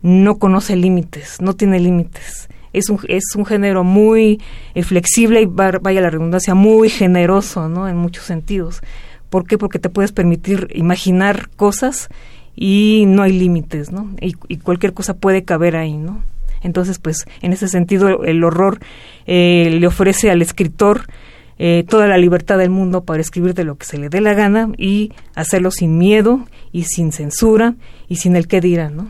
no 0.00 0.38
conoce 0.38 0.76
límites, 0.76 1.40
no 1.40 1.54
tiene 1.54 1.80
límites. 1.80 2.48
Es 2.72 2.88
un, 2.88 3.00
es 3.08 3.24
un 3.34 3.46
género 3.46 3.82
muy 3.82 4.40
flexible 4.84 5.42
y 5.42 5.46
vaya 5.46 6.00
la 6.00 6.10
redundancia, 6.10 6.54
muy 6.54 6.88
generoso, 6.88 7.68
¿no? 7.68 7.88
En 7.88 7.96
muchos 7.96 8.26
sentidos. 8.26 8.80
¿Por 9.28 9.44
qué? 9.44 9.58
Porque 9.58 9.80
te 9.80 9.88
puedes 9.88 10.12
permitir 10.12 10.68
imaginar 10.72 11.48
cosas 11.56 12.08
y 12.60 13.04
no 13.06 13.22
hay 13.22 13.38
límites, 13.38 13.92
¿no? 13.92 14.10
Y, 14.20 14.32
cualquier 14.56 14.92
cosa 14.92 15.14
puede 15.14 15.44
caber 15.44 15.76
ahí, 15.76 15.96
¿no? 15.96 16.24
Entonces, 16.60 16.98
pues, 16.98 17.26
en 17.40 17.52
ese 17.52 17.68
sentido, 17.68 18.24
el 18.24 18.42
horror 18.42 18.80
eh, 19.26 19.76
le 19.78 19.86
ofrece 19.86 20.28
al 20.28 20.42
escritor 20.42 21.02
eh, 21.60 21.84
toda 21.88 22.08
la 22.08 22.18
libertad 22.18 22.58
del 22.58 22.70
mundo 22.70 23.04
para 23.04 23.20
escribir 23.20 23.54
de 23.54 23.62
lo 23.62 23.76
que 23.76 23.86
se 23.86 23.96
le 23.96 24.08
dé 24.08 24.20
la 24.20 24.34
gana 24.34 24.72
y 24.76 25.12
hacerlo 25.36 25.70
sin 25.70 25.98
miedo 25.98 26.48
y 26.72 26.84
sin 26.84 27.12
censura 27.12 27.76
y 28.08 28.16
sin 28.16 28.34
el 28.34 28.48
qué 28.48 28.60
dirán, 28.60 28.96
¿no? 28.96 29.08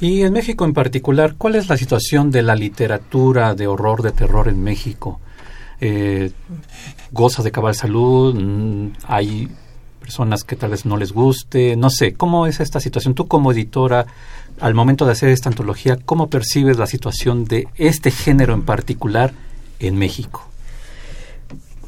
Y 0.00 0.22
en 0.22 0.32
México 0.32 0.64
en 0.64 0.72
particular, 0.72 1.34
¿cuál 1.38 1.54
es 1.54 1.68
la 1.68 1.76
situación 1.76 2.32
de 2.32 2.42
la 2.42 2.56
literatura 2.56 3.54
de 3.54 3.68
horror, 3.68 4.02
de 4.02 4.10
terror 4.10 4.48
en 4.48 4.60
México? 4.60 5.20
Eh, 5.80 6.32
¿Goza 7.12 7.44
de 7.44 7.52
cabal 7.52 7.76
salud? 7.76 8.34
Mm, 8.34 8.92
¿Hay 9.06 9.48
personas 10.10 10.42
que 10.42 10.56
tal 10.56 10.70
vez 10.70 10.86
no 10.86 10.96
les 10.96 11.12
guste, 11.12 11.76
no 11.76 11.88
sé, 11.88 12.14
¿cómo 12.14 12.48
es 12.48 12.58
esta 12.58 12.80
situación? 12.80 13.14
Tú 13.14 13.28
como 13.28 13.52
editora, 13.52 14.06
al 14.58 14.74
momento 14.74 15.06
de 15.06 15.12
hacer 15.12 15.28
esta 15.28 15.48
antología, 15.48 15.98
¿cómo 16.04 16.28
percibes 16.28 16.78
la 16.78 16.88
situación 16.88 17.44
de 17.44 17.68
este 17.76 18.10
género 18.10 18.52
en 18.54 18.62
particular 18.62 19.30
en 19.78 19.94
México? 19.94 20.44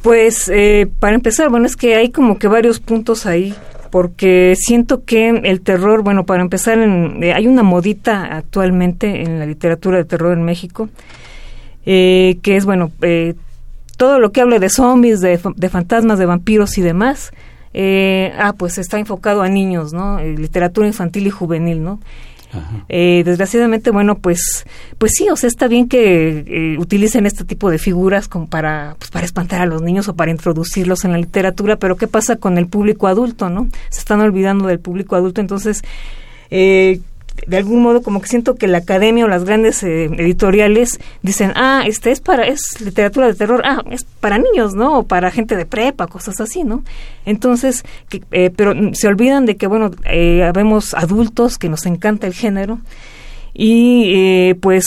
Pues 0.02 0.48
eh, 0.54 0.88
para 1.00 1.16
empezar, 1.16 1.48
bueno, 1.48 1.66
es 1.66 1.74
que 1.74 1.96
hay 1.96 2.10
como 2.10 2.38
que 2.38 2.46
varios 2.46 2.78
puntos 2.78 3.26
ahí, 3.26 3.56
porque 3.90 4.54
siento 4.56 5.02
que 5.04 5.28
el 5.30 5.60
terror, 5.62 6.04
bueno, 6.04 6.24
para 6.24 6.42
empezar, 6.42 6.78
eh, 6.78 7.32
hay 7.32 7.48
una 7.48 7.64
modita 7.64 8.36
actualmente 8.36 9.22
en 9.22 9.40
la 9.40 9.46
literatura 9.46 9.98
de 9.98 10.04
terror 10.04 10.32
en 10.32 10.44
México, 10.44 10.88
eh, 11.84 12.38
que 12.40 12.56
es, 12.56 12.64
bueno, 12.66 12.92
todo 13.96 14.20
lo 14.20 14.30
que 14.30 14.42
hable 14.42 14.60
de 14.60 14.68
zombies, 14.68 15.20
de, 15.20 15.40
de 15.56 15.68
fantasmas, 15.68 16.20
de 16.20 16.26
vampiros 16.26 16.78
y 16.78 16.82
demás, 16.82 17.32
eh, 17.74 18.32
ah, 18.38 18.54
pues 18.54 18.78
está 18.78 18.98
enfocado 18.98 19.42
a 19.42 19.48
niños, 19.48 19.92
¿no? 19.92 20.18
Eh, 20.18 20.36
literatura 20.36 20.86
infantil 20.86 21.26
y 21.26 21.30
juvenil, 21.30 21.82
¿no? 21.82 22.00
Eh, 22.88 23.22
desgraciadamente, 23.24 23.90
bueno, 23.90 24.18
pues, 24.18 24.66
pues 24.98 25.12
sí, 25.14 25.28
o 25.30 25.36
sea, 25.36 25.48
está 25.48 25.68
bien 25.68 25.88
que 25.88 26.44
eh, 26.46 26.78
utilicen 26.78 27.26
este 27.26 27.44
tipo 27.44 27.70
de 27.70 27.78
figuras 27.78 28.28
como 28.28 28.46
para, 28.46 28.96
pues, 28.98 29.10
para 29.10 29.24
espantar 29.24 29.62
a 29.62 29.66
los 29.66 29.82
niños 29.82 30.08
o 30.08 30.14
para 30.14 30.30
introducirlos 30.30 31.04
en 31.04 31.12
la 31.12 31.18
literatura, 31.18 31.76
pero 31.76 31.96
¿qué 31.96 32.06
pasa 32.06 32.36
con 32.36 32.58
el 32.58 32.66
público 32.66 33.06
adulto, 33.06 33.48
no? 33.48 33.68
Se 33.88 34.00
están 34.00 34.20
olvidando 34.20 34.66
del 34.66 34.80
público 34.80 35.16
adulto, 35.16 35.40
entonces, 35.40 35.82
eh, 36.50 37.00
de 37.46 37.56
algún 37.56 37.82
modo 37.82 38.02
como 38.02 38.20
que 38.20 38.28
siento 38.28 38.54
que 38.54 38.68
la 38.68 38.78
academia 38.78 39.24
o 39.24 39.28
las 39.28 39.44
grandes 39.44 39.82
eh, 39.82 40.04
editoriales 40.04 41.00
dicen, 41.22 41.52
ah, 41.56 41.82
este 41.86 42.10
es 42.10 42.20
para, 42.20 42.46
es 42.46 42.80
literatura 42.80 43.26
de 43.26 43.34
terror, 43.34 43.62
ah, 43.64 43.82
es 43.90 44.04
para 44.04 44.38
niños, 44.38 44.74
¿no? 44.74 45.00
O 45.00 45.02
para 45.04 45.30
gente 45.30 45.56
de 45.56 45.66
prepa, 45.66 46.06
cosas 46.06 46.40
así, 46.40 46.62
¿no? 46.62 46.84
Entonces, 47.26 47.84
eh, 48.30 48.50
pero 48.54 48.74
se 48.92 49.08
olvidan 49.08 49.46
de 49.46 49.56
que, 49.56 49.66
bueno, 49.66 49.90
eh, 50.04 50.50
vemos 50.54 50.94
adultos 50.94 51.58
que 51.58 51.68
nos 51.68 51.86
encanta 51.86 52.26
el 52.26 52.34
género 52.34 52.78
y 53.54 54.12
eh, 54.14 54.54
pues 54.60 54.86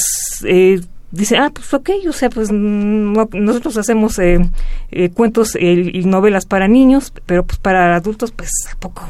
dice, 1.12 1.38
ah, 1.38 1.52
pues 1.54 1.74
ok, 1.74 1.90
o 2.08 2.14
sea, 2.14 2.30
pues 2.30 2.52
nosotros 2.52 3.78
hacemos 3.78 4.20
cuentos 5.14 5.56
y 5.56 6.04
novelas 6.06 6.46
para 6.46 6.68
niños, 6.68 7.14
pero 7.26 7.46
pues 7.46 7.60
para 7.60 7.96
adultos, 7.96 8.32
pues, 8.32 8.50
¿a 8.72 8.80
poco 8.80 9.04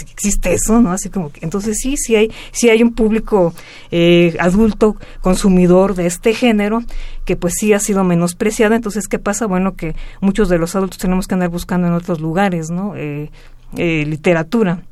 existe 0.00 0.52
eso, 0.52 0.80
¿no? 0.80 0.92
Así 0.92 1.10
como 1.10 1.30
que, 1.30 1.40
entonces 1.42 1.78
sí, 1.80 1.96
sí 1.96 2.16
hay, 2.16 2.32
sí 2.52 2.70
hay 2.70 2.82
un 2.82 2.92
público 2.94 3.54
eh, 3.90 4.36
adulto 4.40 4.96
consumidor 5.20 5.94
de 5.94 6.06
este 6.06 6.34
género 6.34 6.82
que 7.24 7.36
pues 7.36 7.54
sí 7.58 7.72
ha 7.72 7.78
sido 7.78 8.04
menospreciado. 8.04 8.74
Entonces, 8.74 9.08
¿qué 9.08 9.18
pasa? 9.18 9.46
Bueno, 9.46 9.74
que 9.74 9.94
muchos 10.20 10.48
de 10.48 10.58
los 10.58 10.74
adultos 10.76 10.98
tenemos 10.98 11.26
que 11.26 11.34
andar 11.34 11.50
buscando 11.50 11.86
en 11.86 11.92
otros 11.92 12.20
lugares, 12.20 12.70
¿no? 12.70 12.94
Eh, 12.96 13.30
eh, 13.76 14.04
literatura. 14.06 14.82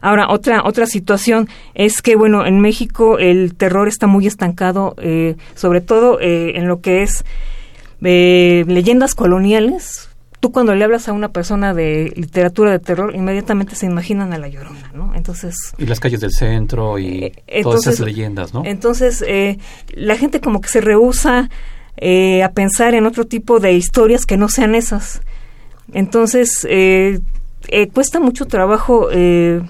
Ahora, 0.00 0.28
otra, 0.28 0.62
otra 0.64 0.86
situación 0.86 1.48
es 1.74 2.02
que, 2.02 2.14
bueno, 2.14 2.46
en 2.46 2.60
México 2.60 3.18
el 3.18 3.54
terror 3.56 3.88
está 3.88 4.06
muy 4.06 4.26
estancado, 4.26 4.94
eh, 4.98 5.36
sobre 5.54 5.80
todo 5.80 6.18
en 6.20 6.68
lo 6.68 6.80
que 6.80 7.02
es 7.02 7.24
leyendas 8.00 9.16
coloniales. 9.16 10.08
Tú 10.40 10.52
cuando 10.52 10.74
le 10.74 10.84
hablas 10.84 11.08
a 11.08 11.12
una 11.12 11.28
persona 11.30 11.74
de 11.74 12.12
literatura 12.16 12.70
de 12.70 12.78
terror, 12.78 13.14
inmediatamente 13.14 13.74
se 13.74 13.86
imaginan 13.86 14.32
a 14.32 14.38
la 14.38 14.48
llorona, 14.48 14.90
¿no? 14.94 15.14
Entonces... 15.14 15.56
Y 15.78 15.86
las 15.86 15.98
calles 15.98 16.20
del 16.20 16.32
centro 16.32 16.98
y 16.98 17.32
todas 17.62 17.86
esas 17.86 18.00
leyendas, 18.00 18.54
¿no? 18.54 18.62
Entonces, 18.64 19.24
la 19.94 20.16
gente 20.16 20.40
como 20.40 20.60
que 20.60 20.68
se 20.68 20.80
rehúsa 20.80 21.48
a 22.00 22.48
pensar 22.50 22.94
en 22.94 23.06
otro 23.06 23.26
tipo 23.26 23.58
de 23.58 23.72
historias 23.72 24.26
que 24.26 24.36
no 24.36 24.48
sean 24.48 24.76
esas. 24.76 25.22
Entonces, 25.92 26.66
eh, 27.70 27.88
cuesta 27.92 28.20
mucho 28.20 28.46
trabajo 28.46 29.08
eh, 29.12 29.62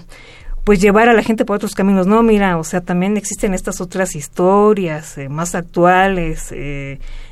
pues 0.69 0.81
llevar 0.81 1.09
a 1.09 1.13
la 1.13 1.23
gente 1.23 1.45
por 1.45 1.55
otros 1.55 1.73
caminos. 1.73 2.05
No, 2.05 2.21
mira, 2.21 2.59
o 2.59 2.63
sea, 2.63 2.81
también 2.81 3.17
existen 3.17 3.55
estas 3.55 3.81
otras 3.81 4.15
historias 4.15 5.17
eh, 5.17 5.27
más 5.27 5.55
actuales, 5.55 6.53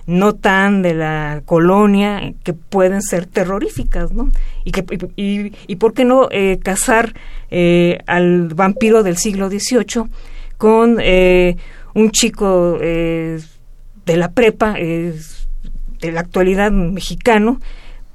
no 0.07 0.33
tan 0.33 0.81
de 0.81 0.95
la 0.95 1.43
colonia, 1.45 2.33
que 2.43 2.53
pueden 2.53 3.03
ser 3.03 3.27
terroríficas, 3.27 4.11
¿no? 4.11 4.31
Y, 4.63 4.71
que, 4.71 4.83
y, 5.15 5.53
y, 5.67 5.75
por 5.75 5.93
qué 5.93 6.03
no 6.03 6.29
casar 6.63 7.13
al 8.07 8.47
vampiro 8.55 9.03
del 9.03 9.17
siglo 9.17 9.51
XVIII 9.51 10.05
con 10.57 10.97
un 11.93 12.11
chico 12.11 12.79
de 12.79 13.37
la 14.07 14.31
prepa, 14.31 14.73
de 14.73 16.11
la 16.11 16.21
actualidad 16.21 16.71
mexicano, 16.71 17.61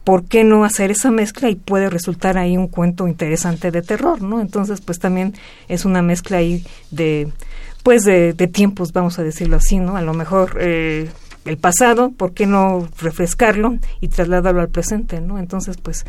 ¿por 0.05 0.25
qué 0.25 0.45
no 0.45 0.65
hacer 0.65 0.91
esa 0.91 1.11
mezcla 1.11 1.49
y 1.49 1.55
puede 1.55 1.89
resultar 1.89 2.39
ahí 2.39 2.57
un 2.57 2.69
cuento 2.69 3.07
interesante 3.07 3.71
de 3.71 3.83
terror, 3.83 4.23
¿no? 4.23 4.41
Entonces, 4.41 4.81
pues 4.81 4.99
también 4.99 5.35
es 5.69 5.85
una 5.85 6.03
mezcla 6.03 6.39
ahí 6.39 6.65
de, 6.91 7.33
pues 7.83 8.03
de, 8.05 8.33
tiempos, 8.53 8.93
vamos 8.93 9.19
a 9.19 9.23
decirlo 9.23 9.57
así, 9.57 9.79
¿no? 9.79 9.97
A 9.97 10.03
lo 10.03 10.15
mejor 10.15 10.59
eh, 10.61 11.11
el 11.45 11.59
pasado, 11.59 12.11
¿por 12.11 12.33
qué 12.33 12.47
no 12.47 12.89
refrescarlo 13.01 13.77
y 14.01 14.09
trasladarlo 14.09 14.61
al 14.61 14.69
presente, 14.69 15.21
¿no? 15.21 15.39
Entonces, 15.39 15.77
pues 15.77 16.05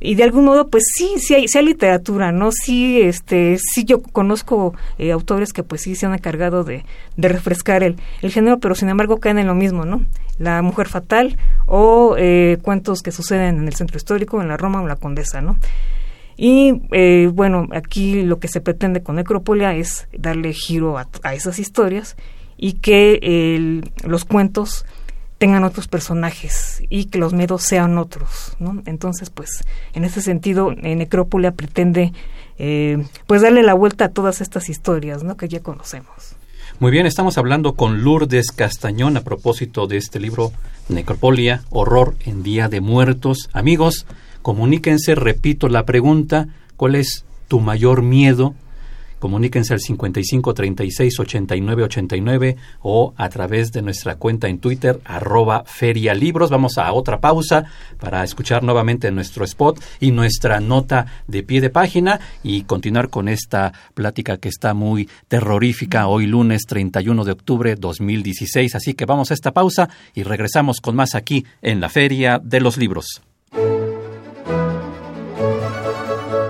y 0.00 0.14
de 0.14 0.24
algún 0.24 0.46
modo 0.46 0.68
pues 0.68 0.84
sí 0.94 1.16
sí 1.18 1.34
hay, 1.34 1.46
sí 1.46 1.58
hay 1.58 1.66
literatura 1.66 2.32
no 2.32 2.50
sí 2.52 3.00
este 3.02 3.58
sí 3.58 3.84
yo 3.84 4.00
conozco 4.00 4.74
eh, 4.98 5.12
autores 5.12 5.52
que 5.52 5.62
pues 5.62 5.82
sí 5.82 5.94
se 5.94 6.06
han 6.06 6.14
encargado 6.14 6.64
de, 6.64 6.84
de 7.16 7.28
refrescar 7.28 7.82
el, 7.82 7.96
el 8.22 8.32
género 8.32 8.58
pero 8.58 8.74
sin 8.74 8.88
embargo 8.88 9.20
caen 9.20 9.38
en 9.38 9.46
lo 9.46 9.54
mismo 9.54 9.84
no 9.84 10.02
la 10.38 10.62
mujer 10.62 10.88
fatal 10.88 11.36
o 11.66 12.16
eh, 12.18 12.56
cuentos 12.62 13.02
que 13.02 13.12
suceden 13.12 13.58
en 13.58 13.68
el 13.68 13.74
centro 13.74 13.98
histórico 13.98 14.40
en 14.40 14.48
la 14.48 14.56
Roma 14.56 14.78
o 14.78 14.82
en 14.82 14.88
la 14.88 14.96
Condesa 14.96 15.42
no 15.42 15.58
y 16.38 16.80
eh, 16.92 17.30
bueno 17.30 17.66
aquí 17.72 18.22
lo 18.22 18.38
que 18.38 18.48
se 18.48 18.62
pretende 18.62 19.02
con 19.02 19.16
Necropolia 19.16 19.74
es 19.74 20.08
darle 20.16 20.54
giro 20.54 20.96
a, 20.96 21.06
a 21.22 21.34
esas 21.34 21.58
historias 21.58 22.16
y 22.62 22.74
que 22.74 23.82
los 24.04 24.26
cuentos 24.26 24.84
tengan 25.38 25.64
otros 25.64 25.88
personajes 25.88 26.82
y 26.90 27.06
que 27.06 27.18
los 27.18 27.32
miedos 27.32 27.62
sean 27.62 27.96
otros, 27.96 28.54
¿no? 28.58 28.82
Entonces, 28.84 29.30
pues, 29.30 29.64
en 29.94 30.04
ese 30.04 30.20
sentido, 30.20 30.70
Necrópolia 30.70 31.52
pretende, 31.52 32.12
eh, 32.58 33.02
pues, 33.26 33.40
darle 33.40 33.62
la 33.62 33.72
vuelta 33.72 34.04
a 34.04 34.08
todas 34.10 34.42
estas 34.42 34.68
historias. 34.68 35.22
Que 35.38 35.48
ya 35.48 35.60
conocemos. 35.60 36.36
Muy 36.78 36.90
bien, 36.90 37.06
estamos 37.06 37.38
hablando 37.38 37.72
con 37.72 38.04
Lourdes 38.04 38.52
Castañón 38.52 39.16
a 39.16 39.22
propósito 39.22 39.86
de 39.86 39.96
este 39.96 40.20
libro 40.20 40.52
Necropolia, 40.90 41.62
Horror 41.70 42.14
en 42.26 42.42
Día 42.42 42.68
de 42.68 42.82
Muertos. 42.82 43.48
Amigos, 43.54 44.06
comuníquense, 44.42 45.14
repito 45.14 45.68
la 45.70 45.86
pregunta, 45.86 46.48
¿cuál 46.76 46.96
es 46.96 47.24
tu 47.48 47.60
mayor 47.60 48.02
miedo 48.02 48.54
comuníquense 49.20 49.74
al 49.74 49.80
55 49.80 50.52
36 50.52 51.20
89 51.20 51.84
89 51.84 52.56
o 52.82 53.14
a 53.16 53.28
través 53.28 53.70
de 53.70 53.82
nuestra 53.82 54.16
cuenta 54.16 54.48
en 54.48 54.58
Twitter, 54.58 55.00
arroba 55.04 55.62
ferialibros. 55.64 56.50
Vamos 56.50 56.78
a 56.78 56.92
otra 56.92 57.20
pausa 57.20 57.66
para 58.00 58.24
escuchar 58.24 58.64
nuevamente 58.64 59.12
nuestro 59.12 59.44
spot 59.44 59.80
y 60.00 60.10
nuestra 60.10 60.58
nota 60.58 61.06
de 61.28 61.44
pie 61.44 61.60
de 61.60 61.70
página 61.70 62.18
y 62.42 62.62
continuar 62.62 63.10
con 63.10 63.28
esta 63.28 63.72
plática 63.94 64.38
que 64.38 64.48
está 64.48 64.74
muy 64.74 65.08
terrorífica 65.28 66.08
hoy 66.08 66.26
lunes 66.26 66.62
31 66.66 67.24
de 67.24 67.32
octubre 67.32 67.76
2016. 67.76 68.74
Así 68.74 68.94
que 68.94 69.04
vamos 69.04 69.30
a 69.30 69.34
esta 69.34 69.52
pausa 69.52 69.88
y 70.14 70.24
regresamos 70.24 70.80
con 70.80 70.96
más 70.96 71.14
aquí 71.14 71.44
en 71.62 71.80
la 71.80 71.88
Feria 71.88 72.40
de 72.42 72.60
los 72.60 72.76
Libros. 72.76 73.22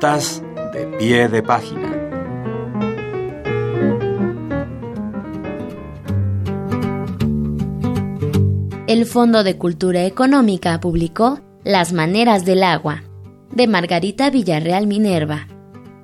De 0.00 0.86
pie 0.98 1.28
de 1.28 1.42
página. 1.42 1.92
El 8.86 9.04
Fondo 9.04 9.44
de 9.44 9.58
Cultura 9.58 10.06
Económica 10.06 10.80
publicó 10.80 11.40
Las 11.64 11.92
Maneras 11.92 12.46
del 12.46 12.62
Agua, 12.62 13.02
de 13.52 13.66
Margarita 13.66 14.30
Villarreal 14.30 14.86
Minerva. 14.86 15.48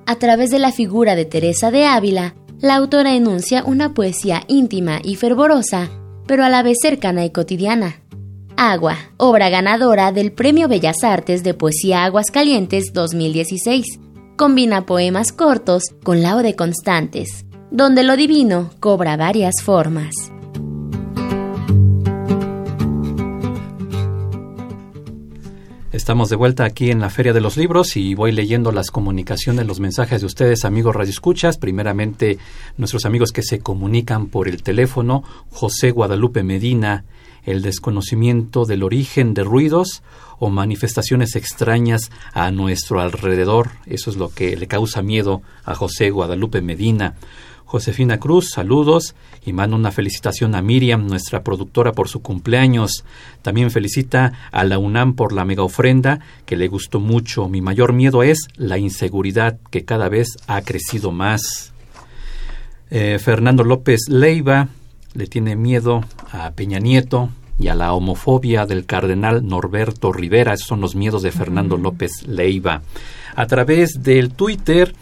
A 0.05 0.17
través 0.17 0.51
de 0.51 0.59
la 0.59 0.71
figura 0.71 1.15
de 1.15 1.25
Teresa 1.25 1.71
de 1.71 1.87
Ávila, 1.87 2.35
la 2.59 2.75
autora 2.75 3.15
enuncia 3.15 3.63
una 3.65 3.95
poesía 3.95 4.43
íntima 4.47 4.99
y 5.03 5.15
fervorosa, 5.15 5.89
pero 6.27 6.43
a 6.43 6.49
la 6.49 6.61
vez 6.61 6.77
cercana 6.79 7.25
y 7.25 7.31
cotidiana. 7.31 7.95
Agua, 8.59 8.97
obra 9.17 9.49
ganadora 9.49 10.11
del 10.11 10.31
Premio 10.31 10.67
Bellas 10.67 11.03
Artes 11.03 11.43
de 11.43 11.53
Poesía 11.53 12.05
Aguascalientes 12.05 12.91
2016. 12.91 13.99
Combina 14.35 14.87
poemas 14.87 15.31
cortos 15.31 15.83
con 16.03 16.23
laude 16.23 16.55
constantes, 16.55 17.45
donde 17.69 18.01
lo 18.01 18.17
divino 18.17 18.71
cobra 18.79 19.15
varias 19.15 19.61
formas. 19.63 20.15
Estamos 25.91 26.29
de 26.29 26.35
vuelta 26.35 26.65
aquí 26.65 26.89
en 26.89 26.99
la 26.99 27.11
Feria 27.11 27.33
de 27.33 27.41
los 27.41 27.57
Libros 27.57 27.95
y 27.95 28.15
voy 28.15 28.31
leyendo 28.31 28.71
las 28.71 28.89
comunicaciones, 28.89 29.67
los 29.67 29.79
mensajes 29.79 30.21
de 30.21 30.27
ustedes, 30.27 30.65
amigos 30.65 30.95
radioescuchas. 30.95 31.59
Primeramente, 31.59 32.39
nuestros 32.75 33.05
amigos 33.05 33.31
que 33.31 33.43
se 33.43 33.59
comunican 33.59 34.27
por 34.27 34.47
el 34.47 34.63
teléfono, 34.63 35.23
José 35.49 35.91
Guadalupe 35.91 36.41
Medina, 36.41 37.05
el 37.47 37.63
desconocimiento 37.63 38.65
del 38.65 38.83
origen 38.83 39.33
de 39.33 39.43
ruidos 39.43 40.03
o 40.37 40.49
manifestaciones 40.49 41.35
extrañas 41.35 42.11
a 42.33 42.51
nuestro 42.51 43.01
alrededor. 43.01 43.71
Eso 43.87 44.11
es 44.11 44.17
lo 44.17 44.29
que 44.29 44.55
le 44.55 44.67
causa 44.67 45.01
miedo 45.01 45.41
a 45.63 45.73
José 45.73 46.11
Guadalupe 46.11 46.61
Medina. 46.61 47.15
Josefina 47.65 48.17
Cruz, 48.17 48.51
saludos 48.51 49.15
y 49.45 49.51
manda 49.51 49.75
una 49.75 49.91
felicitación 49.91 50.55
a 50.55 50.61
Miriam, 50.61 51.07
nuestra 51.07 51.43
productora, 51.43 51.91
por 51.93 52.07
su 52.07 52.21
cumpleaños. 52.21 53.03
También 53.41 53.71
felicita 53.71 54.49
a 54.51 54.63
la 54.63 54.77
UNAM 54.77 55.15
por 55.15 55.33
la 55.33 55.43
mega 55.43 55.63
ofrenda 55.63 56.19
que 56.45 56.55
le 56.55 56.67
gustó 56.67 56.99
mucho. 56.99 57.49
Mi 57.49 57.61
mayor 57.61 57.91
miedo 57.91 58.23
es 58.23 58.47
la 58.55 58.77
inseguridad 58.77 59.57
que 59.69 59.83
cada 59.83 60.07
vez 60.07 60.37
ha 60.47 60.61
crecido 60.61 61.11
más. 61.11 61.73
Eh, 62.89 63.19
Fernando 63.19 63.65
López 63.65 64.07
Leiva, 64.07 64.69
le 65.17 65.25
tiene 65.25 65.55
miedo 65.55 66.01
a 66.31 66.51
Peña 66.51 66.79
Nieto 66.79 67.29
y 67.59 67.69
a 67.69 67.75
la 67.75 67.93
homofobia 67.93 68.67
del 68.67 68.85
cardenal 68.85 69.45
Norberto 69.45 70.13
Rivera. 70.13 70.53
Esos 70.53 70.67
son 70.67 70.79
los 70.79 70.95
miedos 70.95 71.23
de 71.23 71.31
Fernando 71.31 71.75
López 71.75 72.27
Leiva. 72.27 72.83
A 73.35 73.47
través 73.47 74.03
del 74.03 74.31
Twitter, 74.31 74.93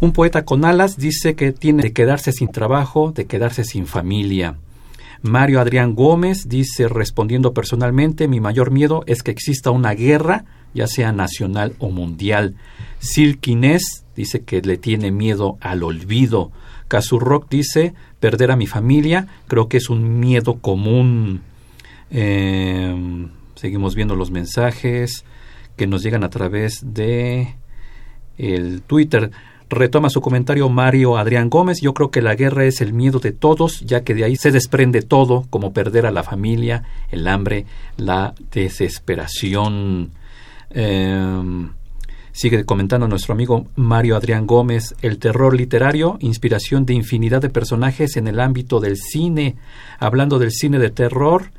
un 0.00 0.12
poeta 0.12 0.46
con 0.46 0.64
alas 0.64 0.96
dice 0.96 1.34
que 1.34 1.52
tiene 1.52 1.82
de 1.82 1.92
quedarse 1.92 2.32
sin 2.32 2.48
trabajo, 2.48 3.12
de 3.12 3.26
quedarse 3.26 3.64
sin 3.64 3.86
familia. 3.86 4.56
Mario 5.22 5.60
Adrián 5.60 5.94
Gómez 5.94 6.48
dice, 6.48 6.88
respondiendo 6.88 7.52
personalmente, 7.52 8.28
mi 8.28 8.40
mayor 8.40 8.70
miedo 8.70 9.02
es 9.06 9.22
que 9.22 9.30
exista 9.30 9.70
una 9.70 9.92
guerra, 9.92 10.46
ya 10.72 10.86
sea 10.86 11.12
nacional 11.12 11.74
o 11.78 11.90
mundial. 11.90 12.54
Silkinés 12.98 14.06
dice 14.16 14.40
que 14.40 14.62
le 14.62 14.78
tiene 14.78 15.10
miedo 15.10 15.58
al 15.60 15.82
olvido. 15.82 16.50
Rock 17.18 17.46
dice, 17.48 17.94
perder 18.18 18.50
a 18.50 18.56
mi 18.56 18.66
familia, 18.66 19.28
creo 19.46 19.68
que 19.68 19.76
es 19.76 19.90
un 19.90 20.20
miedo 20.20 20.58
común. 20.60 21.42
Eh, 22.10 23.28
seguimos 23.54 23.94
viendo 23.94 24.16
los 24.16 24.30
mensajes 24.30 25.24
que 25.76 25.86
nos 25.86 26.02
llegan 26.02 26.24
a 26.24 26.30
través 26.30 26.80
de 26.82 27.54
el 28.36 28.82
Twitter. 28.82 29.30
Retoma 29.68 30.10
su 30.10 30.20
comentario 30.20 30.68
Mario 30.68 31.16
Adrián 31.16 31.48
Gómez. 31.48 31.80
Yo 31.80 31.94
creo 31.94 32.10
que 32.10 32.22
la 32.22 32.34
guerra 32.34 32.64
es 32.64 32.80
el 32.80 32.92
miedo 32.92 33.20
de 33.20 33.32
todos, 33.32 33.80
ya 33.80 34.02
que 34.02 34.14
de 34.14 34.24
ahí 34.24 34.34
se 34.34 34.50
desprende 34.50 35.02
todo, 35.02 35.46
como 35.48 35.72
perder 35.72 36.06
a 36.06 36.10
la 36.10 36.24
familia, 36.24 36.82
el 37.10 37.28
hambre, 37.28 37.66
la 37.96 38.34
desesperación. 38.50 40.10
Em, 40.70 41.70
sigue 42.40 42.64
comentando 42.64 43.06
nuestro 43.06 43.34
amigo 43.34 43.66
Mario 43.76 44.16
Adrián 44.16 44.46
Gómez, 44.46 44.94
el 45.02 45.18
terror 45.18 45.54
literario, 45.54 46.16
inspiración 46.20 46.86
de 46.86 46.94
infinidad 46.94 47.42
de 47.42 47.50
personajes 47.50 48.16
en 48.16 48.28
el 48.28 48.40
ámbito 48.40 48.80
del 48.80 48.96
cine. 48.96 49.56
Hablando 49.98 50.38
del 50.38 50.50
cine 50.50 50.78
de 50.78 50.88
terror, 50.88 51.50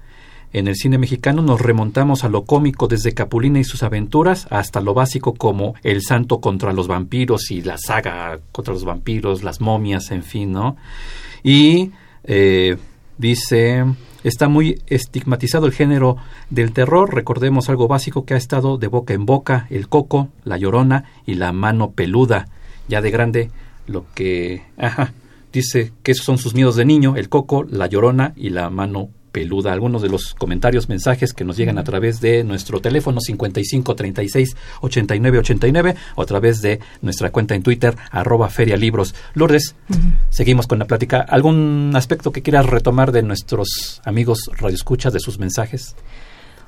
en 0.54 0.68
el 0.68 0.76
cine 0.76 0.98
mexicano 0.98 1.44
nos 1.44 1.62
remontamos 1.62 2.24
a 2.24 2.30
lo 2.30 2.46
cómico 2.46 2.88
desde 2.88 3.14
Capulina 3.14 3.60
y 3.60 3.64
sus 3.64 3.84
aventuras 3.84 4.48
hasta 4.50 4.82
lo 4.82 4.96
básico 4.96 5.36
como 5.36 5.76
El 5.84 6.02
Santo 6.02 6.42
contra 6.42 6.74
los 6.74 6.88
vampiros 6.88 7.52
y 7.52 7.62
la 7.62 7.78
saga 7.78 8.40
contra 8.52 8.74
los 8.74 8.84
vampiros, 8.84 9.44
las 9.44 9.62
momias, 9.62 10.10
en 10.10 10.24
fin, 10.24 10.52
¿no? 10.52 10.78
Y 11.44 11.92
eh, 12.24 12.78
dice, 13.20 13.86
está 14.24 14.48
muy 14.48 14.82
estigmatizado 14.88 15.66
el 15.66 15.74
género 15.74 16.18
del 16.50 16.74
terror, 16.74 17.14
recordemos 17.14 17.70
algo 17.70 17.88
básico 17.88 18.26
que 18.26 18.34
ha 18.34 18.38
estado 18.38 18.78
de 18.78 18.88
boca 18.88 19.14
en 19.14 19.26
boca, 19.26 19.68
el 19.70 19.88
coco, 19.88 20.30
la 20.44 20.58
llorona 20.58 21.06
y 21.26 21.36
la 21.36 21.52
mano 21.52 21.92
peluda. 21.92 22.48
Ya 22.88 23.02
de 23.02 23.12
grande, 23.12 23.52
lo 23.88 24.06
que... 24.14 24.64
Ajá, 24.78 25.14
dice 25.52 25.92
que 26.04 26.12
esos 26.12 26.26
son 26.26 26.38
sus 26.38 26.54
miedos 26.54 26.76
de 26.76 26.86
niño, 26.86 27.16
el 27.16 27.30
coco, 27.30 27.64
la 27.64 27.88
llorona 27.88 28.34
y 28.36 28.50
la 28.50 28.70
mano 28.70 29.10
peluda. 29.32 29.74
Algunos 29.74 30.02
de 30.02 30.10
los 30.10 30.34
comentarios, 30.34 30.90
mensajes 30.90 31.34
que 31.34 31.44
nos 31.44 31.58
llegan 31.58 31.78
a 31.78 31.84
través 31.84 32.22
de 32.22 32.44
nuestro 32.44 32.80
teléfono 32.82 33.20
55 33.20 33.96
36 33.96 34.56
89 34.82 35.40
89 35.40 35.96
o 36.16 36.22
a 36.22 36.26
través 36.26 36.62
de 36.62 36.80
nuestra 37.02 37.32
cuenta 37.32 37.56
en 37.56 37.64
Twitter, 37.64 37.96
arroba 38.12 38.50
ferialibros. 38.50 39.16
Lourdes, 39.34 39.76
seguimos 40.30 40.68
con 40.68 40.80
la 40.80 40.86
plática. 40.86 41.22
¿Algún 41.22 41.92
aspecto 41.96 42.32
que 42.32 42.42
quieras 42.42 42.66
retomar 42.66 43.12
de 43.12 43.24
nuestros 43.24 44.02
amigos 44.06 44.50
radioescuchas, 44.58 45.14
de 45.14 45.20
sus 45.20 45.40
mensajes? 45.40 45.96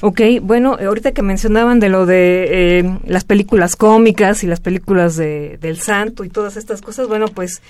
Ok, 0.01 0.21
bueno, 0.41 0.77
ahorita 0.85 1.13
que 1.13 1.21
mencionaban 1.21 1.79
de 1.79 1.87
lo 1.87 2.05
de 2.05 2.79
eh, 2.79 2.99
las 3.05 3.23
películas 3.23 3.77
cómicas 3.77 4.43
y 4.43 4.47
las 4.47 4.59
películas 4.59 5.15
de, 5.15 5.57
del 5.61 5.77
santo 5.77 6.25
y 6.25 6.29
todas 6.29 6.57
estas 6.57 6.81
cosas, 6.81 7.07
bueno, 7.07 7.27
pues 7.29 7.61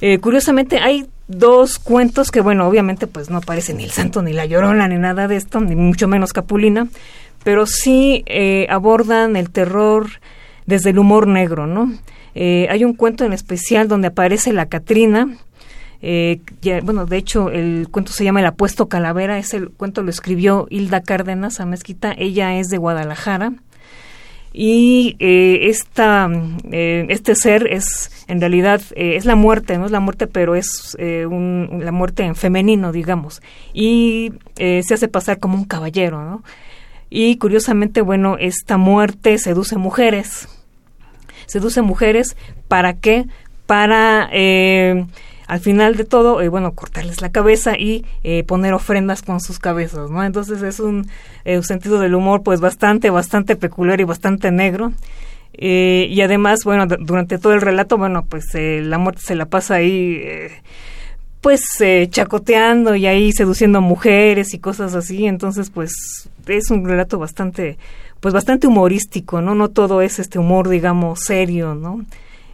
eh, 0.00 0.18
curiosamente 0.18 0.78
hay 0.78 1.06
dos 1.30 1.78
cuentos 1.78 2.30
que, 2.30 2.40
bueno, 2.40 2.66
obviamente 2.66 3.06
pues 3.06 3.30
no 3.30 3.38
aparecen 3.38 3.78
ni 3.78 3.84
el 3.84 3.90
santo, 3.90 4.22
ni 4.22 4.32
la 4.32 4.46
llorona, 4.46 4.88
ni 4.88 4.96
nada 4.96 5.28
de 5.28 5.36
esto, 5.36 5.60
ni 5.60 5.76
mucho 5.76 6.08
menos 6.08 6.32
Capulina, 6.32 6.88
pero 7.44 7.66
sí 7.66 8.24
eh, 8.26 8.66
abordan 8.68 9.36
el 9.36 9.50
terror 9.50 10.08
desde 10.66 10.90
el 10.90 10.98
humor 10.98 11.26
negro, 11.26 11.66
¿no? 11.66 11.92
Eh, 12.34 12.66
hay 12.70 12.84
un 12.84 12.94
cuento 12.94 13.24
en 13.24 13.32
especial 13.32 13.88
donde 13.88 14.08
aparece 14.08 14.52
la 14.52 14.66
Catrina, 14.66 15.28
bueno, 16.82 17.04
de 17.04 17.16
hecho, 17.18 17.50
el 17.50 17.88
cuento 17.90 18.12
se 18.12 18.24
llama 18.24 18.40
El 18.40 18.46
apuesto 18.46 18.88
calavera. 18.88 19.38
Ese 19.38 19.66
cuento 19.66 20.02
lo 20.02 20.08
escribió 20.08 20.66
Hilda 20.70 21.02
Cárdenas 21.02 21.60
a 21.60 21.66
Mezquita. 21.66 22.14
Ella 22.16 22.58
es 22.58 22.68
de 22.68 22.78
Guadalajara 22.78 23.52
y 24.52 25.16
eh, 25.20 25.68
esta, 25.68 26.28
eh, 26.72 27.06
este 27.08 27.34
ser 27.36 27.68
es 27.68 28.10
en 28.26 28.40
realidad 28.40 28.80
eh, 28.96 29.14
es 29.16 29.24
la 29.24 29.36
muerte 29.36 29.78
no 29.78 29.86
es 29.86 29.92
la 29.92 30.00
muerte 30.00 30.26
pero 30.26 30.56
es 30.56 30.96
eh, 30.98 31.26
un, 31.26 31.80
la 31.84 31.92
muerte 31.92 32.24
en 32.24 32.34
femenino 32.34 32.90
digamos. 32.92 33.42
Y 33.72 34.32
se 34.56 34.94
hace 34.94 35.08
pasar 35.08 35.38
como 35.38 35.56
un 35.56 35.64
caballero 35.64 36.24
no 36.24 36.42
y 37.08 37.36
curiosamente 37.36 38.00
bueno 38.00 38.36
esta 38.38 38.76
muerte 38.76 39.38
seduce 39.38 39.76
mujeres. 39.76 40.48
Seduce 41.46 41.82
mujeres 41.82 42.36
para 42.68 42.94
qué 42.94 43.26
para 43.66 44.28
al 45.50 45.58
final 45.58 45.96
de 45.96 46.04
todo, 46.04 46.40
eh, 46.42 46.48
bueno, 46.48 46.74
cortarles 46.76 47.22
la 47.22 47.32
cabeza 47.32 47.76
y 47.76 48.04
eh, 48.22 48.44
poner 48.44 48.72
ofrendas 48.72 49.20
con 49.20 49.40
sus 49.40 49.58
cabezas, 49.58 50.08
¿no? 50.08 50.22
Entonces 50.22 50.62
es 50.62 50.78
un, 50.78 51.08
eh, 51.44 51.60
sentido 51.64 51.98
del 51.98 52.14
humor 52.14 52.44
pues 52.44 52.60
bastante, 52.60 53.10
bastante 53.10 53.56
peculiar 53.56 54.00
y 54.00 54.04
bastante 54.04 54.52
negro. 54.52 54.92
y 55.52 56.20
además, 56.20 56.60
bueno, 56.64 56.86
durante 56.86 57.38
todo 57.38 57.52
el 57.52 57.60
relato, 57.60 57.98
bueno, 57.98 58.24
pues 58.28 58.44
la 58.54 58.96
muerte 58.98 59.22
se 59.24 59.34
la 59.34 59.46
pasa 59.46 59.74
ahí 59.74 60.22
pues 61.40 61.62
chacoteando 62.10 62.94
y 62.94 63.06
ahí 63.06 63.32
seduciendo 63.32 63.78
a 63.78 63.80
mujeres 63.80 64.54
y 64.54 64.60
cosas 64.60 64.94
así, 64.94 65.26
entonces 65.26 65.70
pues 65.70 65.92
es 66.46 66.70
un 66.70 66.86
relato 66.86 67.18
bastante 67.18 67.76
pues 68.20 68.32
bastante 68.32 68.68
humorístico, 68.68 69.40
¿no? 69.40 69.56
No 69.56 69.68
todo 69.68 70.00
es 70.00 70.20
este 70.20 70.38
humor 70.38 70.68
digamos 70.68 71.20
serio, 71.24 71.74
¿no? 71.74 72.04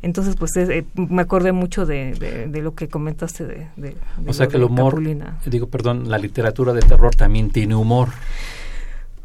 Entonces, 0.07 0.37
pues 0.37 0.57
eh, 0.57 0.87
me 0.95 1.23
acordé 1.23 1.51
mucho 1.51 1.85
de, 1.85 2.15
de, 2.49 2.63
lo 2.63 2.77
que 2.77 2.87
comentaste 2.87 3.45
de... 3.45 3.67
de 3.77 3.97
o 4.25 4.33
sea 4.33 4.47
que 4.47 4.57
el 4.57 4.63
humor, 4.63 5.03
digo, 5.45 5.67
perdón, 5.67 6.09
la 6.09 6.17
literatura 6.17 6.73
de 6.73 6.81
terror 6.81 7.17
también 7.17 7.51
tiene 7.51 7.75
humor. 7.75 8.11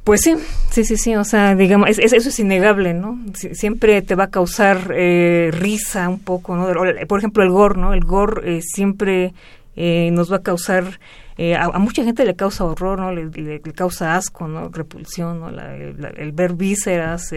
Pues 0.04 0.22
sí, 0.22 0.36
sí, 0.72 0.84
sí, 0.84 0.98
sí, 0.98 1.15
o 1.15 1.24
sea, 1.24 1.54
digamos, 1.54 1.88
es, 1.88 2.00
eso 2.00 2.30
es 2.30 2.39
innegable, 2.39 2.96
¿no? 2.96 3.20
siempre 3.36 4.02
te 4.02 4.15
va 4.15 4.24
a 4.26 4.30
causar 4.32 4.91
eh, 4.96 5.52
risa 5.54 6.10
un 6.10 6.20
poco, 6.20 6.56
¿no? 6.56 6.67
Por 7.08 7.20
ejemplo, 7.20 7.44
el 7.44 7.52
gore, 7.52 7.80
¿no? 7.80 7.94
El 7.94 8.04
gore 8.04 8.58
eh, 8.58 8.62
siempre 8.63 9.36
nos 9.76 10.32
va 10.32 10.38
a 10.38 10.41
causar, 10.41 11.00
a, 11.58 11.80
mucha 11.80 12.04
gente 12.04 12.26
le 12.26 12.36
causa 12.36 12.65
horror, 12.65 13.00
¿no? 13.00 13.12
Le, 13.12 13.62
causa 13.76 14.15
asco, 14.15 14.48
¿no? 14.48 14.70
Repulsión, 14.70 15.39
¿no? 15.39 15.50
el 15.50 16.32
ver 16.32 16.54
vísceras 16.54 17.30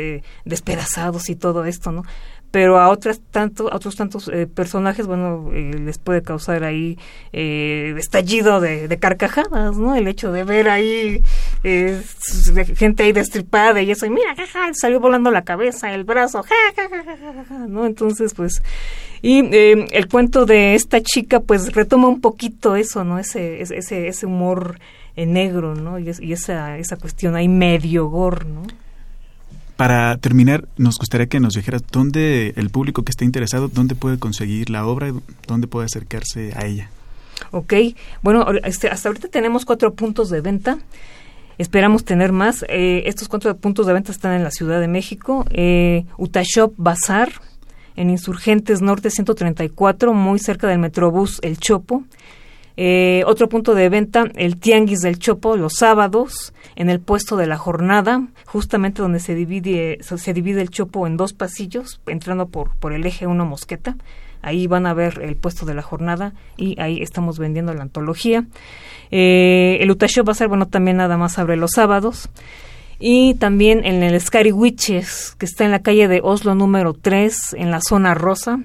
despedazados 0.47 1.29
y 1.29 1.37
todo 1.37 1.67
esto, 1.67 1.93
¿no? 1.93 2.05
Pero 2.55 2.79
a 2.79 2.89
otras 2.89 3.21
tanto, 3.33 3.69
a 3.73 3.75
otros 3.75 3.97
tantos 3.97 4.29
eh, 4.29 4.47
personajes, 4.47 5.09
bueno, 5.09 5.51
eh, 5.53 5.75
les 5.77 5.99
puede 5.99 6.23
causar 6.23 6.63
ahí 6.63 6.97
eh, 7.33 7.97
estallido 7.99 8.61
de, 8.61 8.97
carcajadas, 9.01 9.77
¿no? 9.77 9.97
El 9.97 10.07
hecho 10.07 10.31
de 10.31 10.45
ver 10.45 10.69
ahí 10.69 11.21
eh, 11.65 12.01
gente 12.77 13.03
ahí 13.03 13.11
destripada 13.11 13.83
y 13.83 13.91
eso, 13.91 14.07
y 14.07 14.11
mira, 14.11 14.37
salió 14.81 15.01
volando 15.01 15.33
la 15.33 15.43
cabeza, 15.43 15.93
el 15.93 16.05
brazo, 16.05 16.45
¿no? 17.69 17.87
Entonces, 17.87 18.35
pues, 18.35 18.63
y 19.21 19.41
el 19.53 20.07
cuento 20.07 20.47
de 20.47 20.77
esta 20.77 21.03
chica, 21.03 21.41
pues, 21.41 21.75
retoma 21.75 22.07
un 22.07 22.21
poquito 22.21 22.77
eso, 22.77 23.03
¿no? 23.03 23.19
Ese, 23.19 23.63
ese, 23.63 24.07
ese 24.07 24.27
humor 24.27 24.79
negro, 25.17 25.75
¿no? 25.75 25.99
Y, 25.99 26.09
y 26.21 26.33
esa, 26.33 26.79
esa 26.79 26.97
cuestión 26.99 27.35
ahí 27.35 27.49
medio 27.49 28.07
gore, 28.07 28.45
¿no? 28.45 28.63
Para 29.77 30.17
terminar, 30.19 30.69
nos 30.77 30.99
gustaría 30.99 31.27
que 31.27 31.41
nos 31.41 31.55
dijeras 31.55 31.83
dónde 31.91 32.55
el 32.57 32.71
público 32.71 33.03
que 33.03 33.11
esté 33.11 33.25
interesado, 33.25 33.69
dónde 33.69 33.97
puede 33.97 34.19
conseguir 34.19 34.71
la 34.71 34.87
obra, 34.87 35.13
dónde 35.49 35.67
puede 35.67 35.87
acercarse 35.87 36.53
a 36.57 36.65
ella. 36.67 36.91
Ok, 37.51 37.75
bueno, 38.23 38.47
este, 38.63 38.89
hasta 38.89 39.09
ahorita 39.09 39.29
tenemos 39.29 39.65
cuatro 39.65 39.95
puntos 39.95 40.31
de 40.31 40.41
venta. 40.41 40.79
Esperamos 41.59 42.05
tener 42.05 42.33
más. 42.33 42.65
Eh, 42.69 43.03
estos 43.07 43.29
cuatro 43.29 43.57
puntos 43.57 43.87
de 43.87 43.93
venta 43.93 44.13
están 44.13 44.33
en 44.33 44.45
la 44.45 44.51
Ciudad 44.51 44.81
de 44.81 44.89
México. 44.89 45.45
Eh, 45.51 46.05
Utashop 46.19 46.75
Bazar, 46.77 47.33
en 47.97 48.11
Insurgentes 48.11 48.81
Norte 48.81 49.11
134, 49.11 50.15
muy 50.15 50.39
cerca 50.39 50.69
del 50.69 50.79
Metrobús 50.79 51.39
El 51.43 51.59
Chopo. 51.59 52.05
Eh, 52.77 53.23
otro 53.27 53.49
punto 53.49 53.75
de 53.75 53.89
venta, 53.89 54.25
el 54.35 54.59
Tianguis 54.59 55.01
del 55.01 55.19
Chopo, 55.19 55.57
los 55.57 55.75
sábados, 55.75 56.53
en 56.75 56.91
el 56.91 57.01
puesto 57.01 57.37
de 57.37 57.47
la 57.47 57.57
jornada, 57.57 58.27
justamente 58.47 59.01
donde 59.01 59.21
se 59.21 59.35
divide, 59.35 59.99
se 60.03 60.33
divide 60.33 60.61
el 60.61 60.71
Chopo 60.71 61.07
en 61.07 61.17
dos 61.17 61.33
pasillos, 61.33 62.01
entrando 62.07 62.49
por, 62.49 62.75
por 62.77 62.93
el 62.93 63.07
eje 63.07 63.27
1 63.27 63.45
Mosqueta. 63.45 63.97
Ahí 64.43 64.67
van 64.67 64.87
a 64.87 64.93
ver 64.93 65.21
el 65.23 65.37
puesto 65.37 65.65
de 65.65 65.73
la 65.73 65.81
jornada 65.81 66.35
y 66.57 66.79
ahí 66.79 67.01
estamos 67.01 67.39
vendiendo 67.39 67.73
la 67.73 67.83
antología. 67.83 68.45
Eh, 69.11 69.79
el 69.81 69.91
Utasho 69.91 70.23
va 70.23 70.33
a 70.33 70.35
ser, 70.35 70.49
bueno, 70.49 70.67
también 70.67 70.99
nada 70.99 71.17
más 71.17 71.39
abre 71.39 71.57
los 71.57 71.71
sábados. 71.73 72.29
Y 72.99 73.35
también 73.35 73.85
en 73.85 74.03
el 74.03 74.21
Scary 74.21 74.53
Witches, 74.53 75.35
que 75.39 75.47
está 75.47 75.65
en 75.65 75.71
la 75.71 75.81
calle 75.81 76.09
de 76.09 76.21
Oslo 76.23 76.55
número 76.55 76.93
3, 76.93 77.55
en 77.57 77.71
la 77.71 77.81
zona 77.81 78.15
rosa 78.15 78.61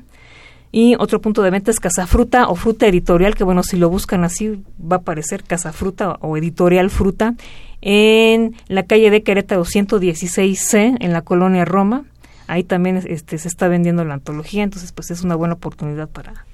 y 0.71 0.95
otro 0.99 1.19
punto 1.19 1.41
de 1.41 1.49
venta 1.49 1.71
es 1.71 1.79
Casa 1.79 2.05
Fruta 2.05 2.47
o 2.47 2.55
Fruta 2.55 2.87
Editorial, 2.87 3.35
que 3.35 3.43
bueno, 3.43 3.63
si 3.63 3.77
lo 3.77 3.89
buscan 3.89 4.23
así 4.23 4.63
va 4.79 4.97
a 4.97 4.99
aparecer 4.99 5.43
Casa 5.43 5.73
Fruta 5.73 6.17
o 6.21 6.37
Editorial 6.37 6.89
Fruta 6.89 7.33
en 7.81 8.55
la 8.67 8.83
calle 8.83 9.09
de 9.09 9.23
Querétaro 9.23 9.65
116C, 9.65 10.97
en 10.99 11.13
la 11.13 11.21
colonia 11.21 11.65
Roma. 11.65 12.03
Ahí 12.47 12.63
también 12.63 12.97
este, 13.07 13.37
se 13.37 13.47
está 13.47 13.67
vendiendo 13.67 14.03
la 14.05 14.15
antología, 14.15 14.63
entonces 14.63 14.91
pues 14.91 15.11
es 15.11 15.21
una 15.23 15.35
buena 15.35 15.55
oportunidad 15.55 16.09
para, 16.09 16.45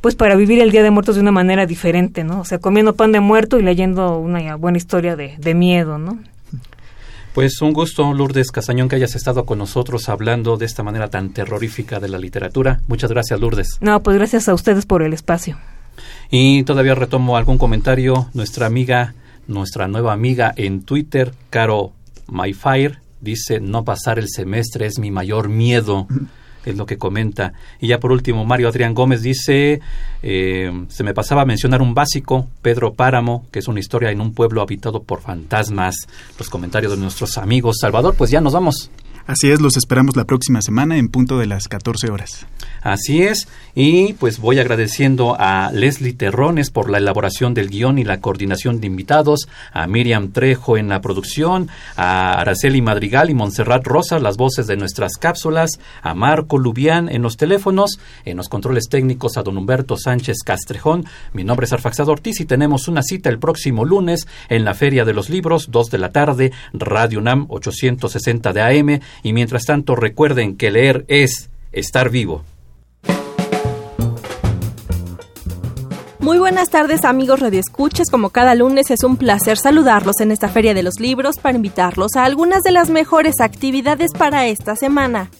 pues 0.00 0.14
para 0.14 0.34
vivir 0.34 0.60
el 0.60 0.70
Día 0.70 0.82
de 0.82 0.90
Muertos 0.90 1.14
de 1.14 1.22
una 1.22 1.32
manera 1.32 1.64
diferente, 1.66 2.24
¿no? 2.24 2.40
O 2.40 2.44
sea, 2.44 2.58
comiendo 2.58 2.94
pan 2.94 3.12
de 3.12 3.20
muerto 3.20 3.58
y 3.58 3.62
leyendo 3.62 4.18
una 4.18 4.56
buena 4.56 4.78
historia 4.78 5.16
de, 5.16 5.36
de 5.38 5.54
miedo, 5.54 5.98
¿no? 5.98 6.18
Pues 7.38 7.62
un 7.62 7.72
gusto, 7.72 8.12
Lourdes 8.14 8.50
Casañón, 8.50 8.88
que 8.88 8.96
hayas 8.96 9.14
estado 9.14 9.46
con 9.46 9.58
nosotros 9.58 10.08
hablando 10.08 10.56
de 10.56 10.66
esta 10.66 10.82
manera 10.82 11.08
tan 11.08 11.32
terrorífica 11.32 12.00
de 12.00 12.08
la 12.08 12.18
literatura. 12.18 12.80
Muchas 12.88 13.12
gracias, 13.12 13.38
Lourdes. 13.38 13.78
No, 13.80 14.02
pues 14.02 14.16
gracias 14.16 14.48
a 14.48 14.54
ustedes 14.54 14.86
por 14.86 15.04
el 15.04 15.12
espacio. 15.12 15.56
Y 16.32 16.64
todavía 16.64 16.96
retomo 16.96 17.36
algún 17.36 17.56
comentario. 17.56 18.26
Nuestra 18.34 18.66
amiga, 18.66 19.14
nuestra 19.46 19.86
nueva 19.86 20.14
amiga 20.14 20.52
en 20.56 20.82
Twitter, 20.82 21.32
Caro 21.48 21.92
MyFire, 22.26 22.98
dice, 23.20 23.60
no 23.60 23.84
pasar 23.84 24.18
el 24.18 24.28
semestre 24.28 24.86
es 24.86 24.98
mi 24.98 25.12
mayor 25.12 25.48
miedo 25.48 26.08
es 26.70 26.76
lo 26.76 26.86
que 26.86 26.98
comenta. 26.98 27.52
Y 27.80 27.88
ya 27.88 28.00
por 28.00 28.12
último, 28.12 28.44
Mario 28.44 28.68
Adrián 28.68 28.94
Gómez 28.94 29.22
dice, 29.22 29.80
eh, 30.22 30.84
se 30.88 31.04
me 31.04 31.14
pasaba 31.14 31.42
a 31.42 31.46
mencionar 31.46 31.82
un 31.82 31.94
básico, 31.94 32.48
Pedro 32.62 32.94
Páramo, 32.94 33.46
que 33.50 33.58
es 33.58 33.68
una 33.68 33.80
historia 33.80 34.10
en 34.10 34.20
un 34.20 34.34
pueblo 34.34 34.62
habitado 34.62 35.02
por 35.02 35.20
fantasmas. 35.20 35.96
Los 36.38 36.48
comentarios 36.48 36.92
de 36.92 36.98
nuestros 36.98 37.38
amigos. 37.38 37.78
Salvador, 37.80 38.14
pues 38.16 38.30
ya 38.30 38.40
nos 38.40 38.52
vamos. 38.52 38.90
Así 39.28 39.50
es, 39.50 39.60
los 39.60 39.76
esperamos 39.76 40.16
la 40.16 40.24
próxima 40.24 40.62
semana 40.62 40.96
en 40.96 41.10
punto 41.10 41.36
de 41.36 41.44
las 41.44 41.68
14 41.68 42.10
horas. 42.10 42.46
Así 42.80 43.24
es, 43.24 43.46
y 43.74 44.14
pues 44.14 44.38
voy 44.38 44.58
agradeciendo 44.58 45.36
a 45.38 45.70
Leslie 45.70 46.14
Terrones 46.14 46.70
por 46.70 46.88
la 46.88 46.96
elaboración 46.96 47.52
del 47.52 47.68
guion 47.68 47.98
y 47.98 48.04
la 48.04 48.22
coordinación 48.22 48.80
de 48.80 48.86
invitados, 48.86 49.46
a 49.74 49.86
Miriam 49.86 50.32
Trejo 50.32 50.78
en 50.78 50.88
la 50.88 51.02
producción, 51.02 51.68
a 51.94 52.40
Araceli 52.40 52.80
Madrigal 52.80 53.28
y 53.28 53.34
Montserrat 53.34 53.86
Rosa, 53.86 54.18
las 54.18 54.38
voces 54.38 54.66
de 54.66 54.78
nuestras 54.78 55.18
cápsulas, 55.18 55.78
a 56.00 56.14
Marco 56.14 56.56
Lubián 56.56 57.10
en 57.10 57.20
los 57.20 57.36
teléfonos, 57.36 58.00
en 58.24 58.38
los 58.38 58.48
controles 58.48 58.88
técnicos 58.88 59.36
a 59.36 59.42
don 59.42 59.58
Humberto 59.58 59.98
Sánchez 59.98 60.38
Castrejón. 60.42 61.04
Mi 61.34 61.44
nombre 61.44 61.66
es 61.66 61.74
Arfaxado 61.74 62.12
Ortiz 62.12 62.40
y 62.40 62.46
tenemos 62.46 62.88
una 62.88 63.02
cita 63.02 63.28
el 63.28 63.38
próximo 63.38 63.84
lunes 63.84 64.26
en 64.48 64.64
la 64.64 64.72
Feria 64.72 65.04
de 65.04 65.12
los 65.12 65.28
Libros, 65.28 65.68
2 65.70 65.90
de 65.90 65.98
la 65.98 66.12
tarde, 66.12 66.52
Radio 66.72 67.18
UNAM 67.18 67.44
860 67.50 68.54
de 68.54 68.62
AM 68.62 69.00
y 69.22 69.32
mientras 69.32 69.64
tanto 69.64 69.96
recuerden 69.96 70.56
que 70.56 70.70
leer 70.70 71.04
es 71.08 71.50
estar 71.72 72.10
vivo. 72.10 72.44
Muy 76.20 76.38
buenas 76.38 76.68
tardes 76.68 77.04
amigos 77.04 77.40
radioescuchas, 77.40 78.10
como 78.10 78.28
cada 78.28 78.54
lunes 78.54 78.90
es 78.90 79.02
un 79.02 79.16
placer 79.16 79.56
saludarlos 79.56 80.20
en 80.20 80.30
esta 80.30 80.48
Feria 80.48 80.74
de 80.74 80.82
los 80.82 81.00
Libros 81.00 81.36
para 81.40 81.56
invitarlos 81.56 82.16
a 82.16 82.24
algunas 82.24 82.62
de 82.62 82.72
las 82.72 82.90
mejores 82.90 83.40
actividades 83.40 84.10
para 84.12 84.46
esta 84.46 84.76
semana. 84.76 85.30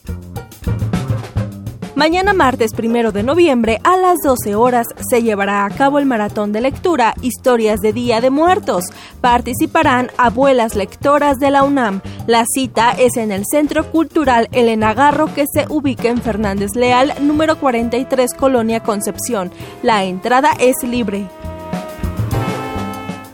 Mañana 1.98 2.32
martes 2.32 2.74
primero 2.74 3.11
de 3.11 3.24
noviembre 3.24 3.80
a 3.82 3.96
las 3.96 4.18
12 4.22 4.54
horas 4.54 4.87
se 5.11 5.20
llevará 5.20 5.64
a 5.64 5.70
cabo 5.70 5.98
el 5.98 6.06
maratón 6.06 6.52
de 6.52 6.61
lectura 6.61 7.12
Historias 7.22 7.80
de 7.80 7.92
Día 7.92 8.20
de 8.20 8.30
Muertos. 8.30 8.84
Participarán 9.20 10.12
abuelas 10.16 10.76
lectoras 10.76 11.40
de 11.40 11.50
la 11.50 11.64
UNAM. 11.64 12.00
La 12.28 12.44
cita 12.46 12.92
es 12.92 13.16
en 13.16 13.32
el 13.32 13.42
Centro 13.50 13.90
Cultural 13.90 14.48
Elena 14.52 14.94
Garro 14.94 15.34
que 15.34 15.46
se 15.52 15.66
ubica 15.68 16.08
en 16.08 16.22
Fernández 16.22 16.70
Leal, 16.76 17.14
número 17.20 17.58
43, 17.58 18.32
Colonia 18.34 18.80
Concepción. 18.80 19.50
La 19.82 20.04
entrada 20.04 20.52
es 20.61 20.76
libre. 20.88 21.26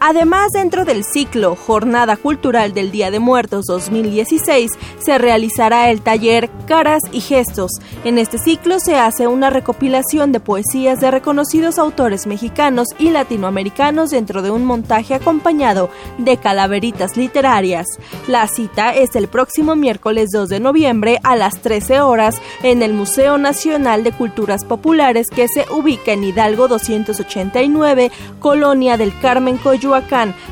Además, 0.07 0.51
dentro 0.53 0.85
del 0.85 1.03
ciclo 1.03 1.57
Jornada 1.57 2.19
Cultural 2.19 2.75
del 2.75 2.91
Día 2.91 3.11
de 3.11 3.21
Muertos 3.21 3.65
2016, 3.65 4.71
se 4.99 5.17
realizará 5.17 5.89
el 5.89 6.03
taller 6.03 6.51
Caras 6.67 7.01
y 7.11 7.23
Gestos. 7.23 7.71
En 8.05 8.19
este 8.19 8.37
ciclo 8.37 8.81
se 8.81 8.97
hace 8.97 9.29
una 9.29 9.49
recopilación 9.49 10.31
de 10.31 10.41
poesías 10.41 11.01
de 11.01 11.11
reconocidos 11.11 11.79
autores 11.79 12.27
mexicanos 12.27 12.89
y 12.99 13.09
latinoamericanos 13.09 14.11
dentro 14.11 14.43
de 14.43 14.51
un 14.51 14.67
montaje 14.67 15.15
acompañado 15.15 15.89
de 16.19 16.37
calaveritas 16.37 17.17
literarias. 17.17 17.87
La 18.29 18.47
cita 18.47 18.95
es 18.95 19.17
el 19.17 19.29
próximo 19.29 19.75
miércoles 19.75 20.29
2 20.35 20.51
de 20.51 20.61
noviembre 20.61 21.19
a 21.23 21.35
las 21.35 21.63
13 21.63 22.03
horas 22.03 22.43
en 22.63 22.83
el 22.83 22.93
Museo 22.93 23.39
Nacional 23.39 24.05
de 24.05 24.13
Culturas 24.13 24.67
Populares 24.67 25.29
que 25.35 25.49
se 25.49 25.65
ubica 25.73 26.13
en 26.13 26.25
Hidalgo 26.25 26.69
289, 26.69 28.13
Colonia 28.39 28.99
del 28.99 29.19
Carmen 29.19 29.57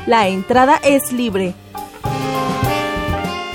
La 0.07 0.27
entrada 0.27 0.79
es 0.83 1.11
libre. 1.11 1.53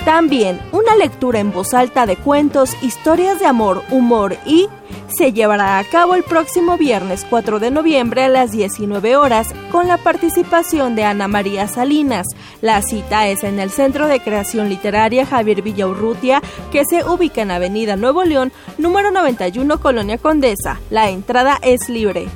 También 0.04 0.58
una 0.72 0.96
lectura 0.96 1.38
en 1.38 1.52
voz 1.52 1.74
alta 1.74 2.06
de 2.06 2.16
cuentos, 2.16 2.74
historias 2.82 3.38
de 3.40 3.46
amor, 3.46 3.82
humor 3.90 4.36
y 4.46 4.66
se 5.08 5.32
llevará 5.32 5.78
a 5.78 5.84
cabo 5.84 6.14
el 6.14 6.22
próximo 6.22 6.76
viernes 6.76 7.26
4 7.28 7.58
de 7.58 7.70
noviembre 7.70 8.24
a 8.24 8.28
las 8.28 8.52
19 8.52 9.16
horas 9.16 9.48
con 9.70 9.86
la 9.88 9.96
participación 9.98 10.94
de 10.94 11.04
Ana 11.04 11.28
María 11.28 11.68
Salinas. 11.68 12.26
La 12.60 12.82
cita 12.82 13.28
es 13.28 13.44
en 13.44 13.58
el 13.60 13.70
Centro 13.70 14.06
de 14.06 14.20
Creación 14.20 14.68
Literaria 14.68 15.26
Javier 15.26 15.62
Villaurrutia, 15.62 16.42
que 16.72 16.84
se 16.84 17.04
ubica 17.04 17.42
en 17.42 17.50
Avenida 17.50 17.96
Nuevo 17.96 18.24
León, 18.24 18.52
número 18.78 19.10
91, 19.10 19.80
Colonia 19.80 20.18
Condesa. 20.18 20.80
La 20.90 21.10
entrada 21.10 21.58
es 21.62 21.88
libre. 21.88 22.28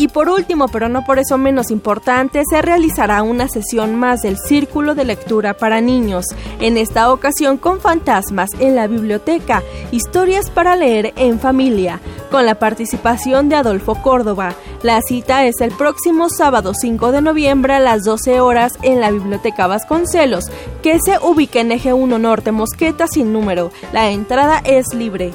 Y 0.00 0.08
por 0.08 0.30
último, 0.30 0.66
pero 0.68 0.88
no 0.88 1.04
por 1.04 1.18
eso 1.18 1.36
menos 1.36 1.70
importante, 1.70 2.40
se 2.48 2.62
realizará 2.62 3.22
una 3.22 3.48
sesión 3.48 3.96
más 3.96 4.22
del 4.22 4.38
Círculo 4.38 4.94
de 4.94 5.04
Lectura 5.04 5.52
para 5.52 5.82
Niños, 5.82 6.24
en 6.58 6.78
esta 6.78 7.12
ocasión 7.12 7.58
con 7.58 7.82
fantasmas 7.82 8.48
en 8.60 8.76
la 8.76 8.86
biblioteca, 8.86 9.62
historias 9.92 10.48
para 10.48 10.74
leer 10.74 11.12
en 11.16 11.38
familia, 11.38 12.00
con 12.30 12.46
la 12.46 12.54
participación 12.54 13.50
de 13.50 13.56
Adolfo 13.56 13.94
Córdoba. 13.96 14.54
La 14.82 15.02
cita 15.02 15.44
es 15.44 15.60
el 15.60 15.70
próximo 15.70 16.30
sábado 16.30 16.72
5 16.72 17.12
de 17.12 17.20
noviembre 17.20 17.74
a 17.74 17.80
las 17.80 18.02
12 18.02 18.40
horas 18.40 18.72
en 18.80 19.02
la 19.02 19.10
Biblioteca 19.10 19.66
Vasconcelos, 19.66 20.46
que 20.82 20.96
se 21.04 21.18
ubica 21.18 21.60
en 21.60 21.72
Eje 21.72 21.92
1 21.92 22.18
Norte 22.18 22.52
Mosqueta 22.52 23.06
sin 23.06 23.34
número. 23.34 23.70
La 23.92 24.08
entrada 24.10 24.62
es 24.64 24.94
libre. 24.94 25.34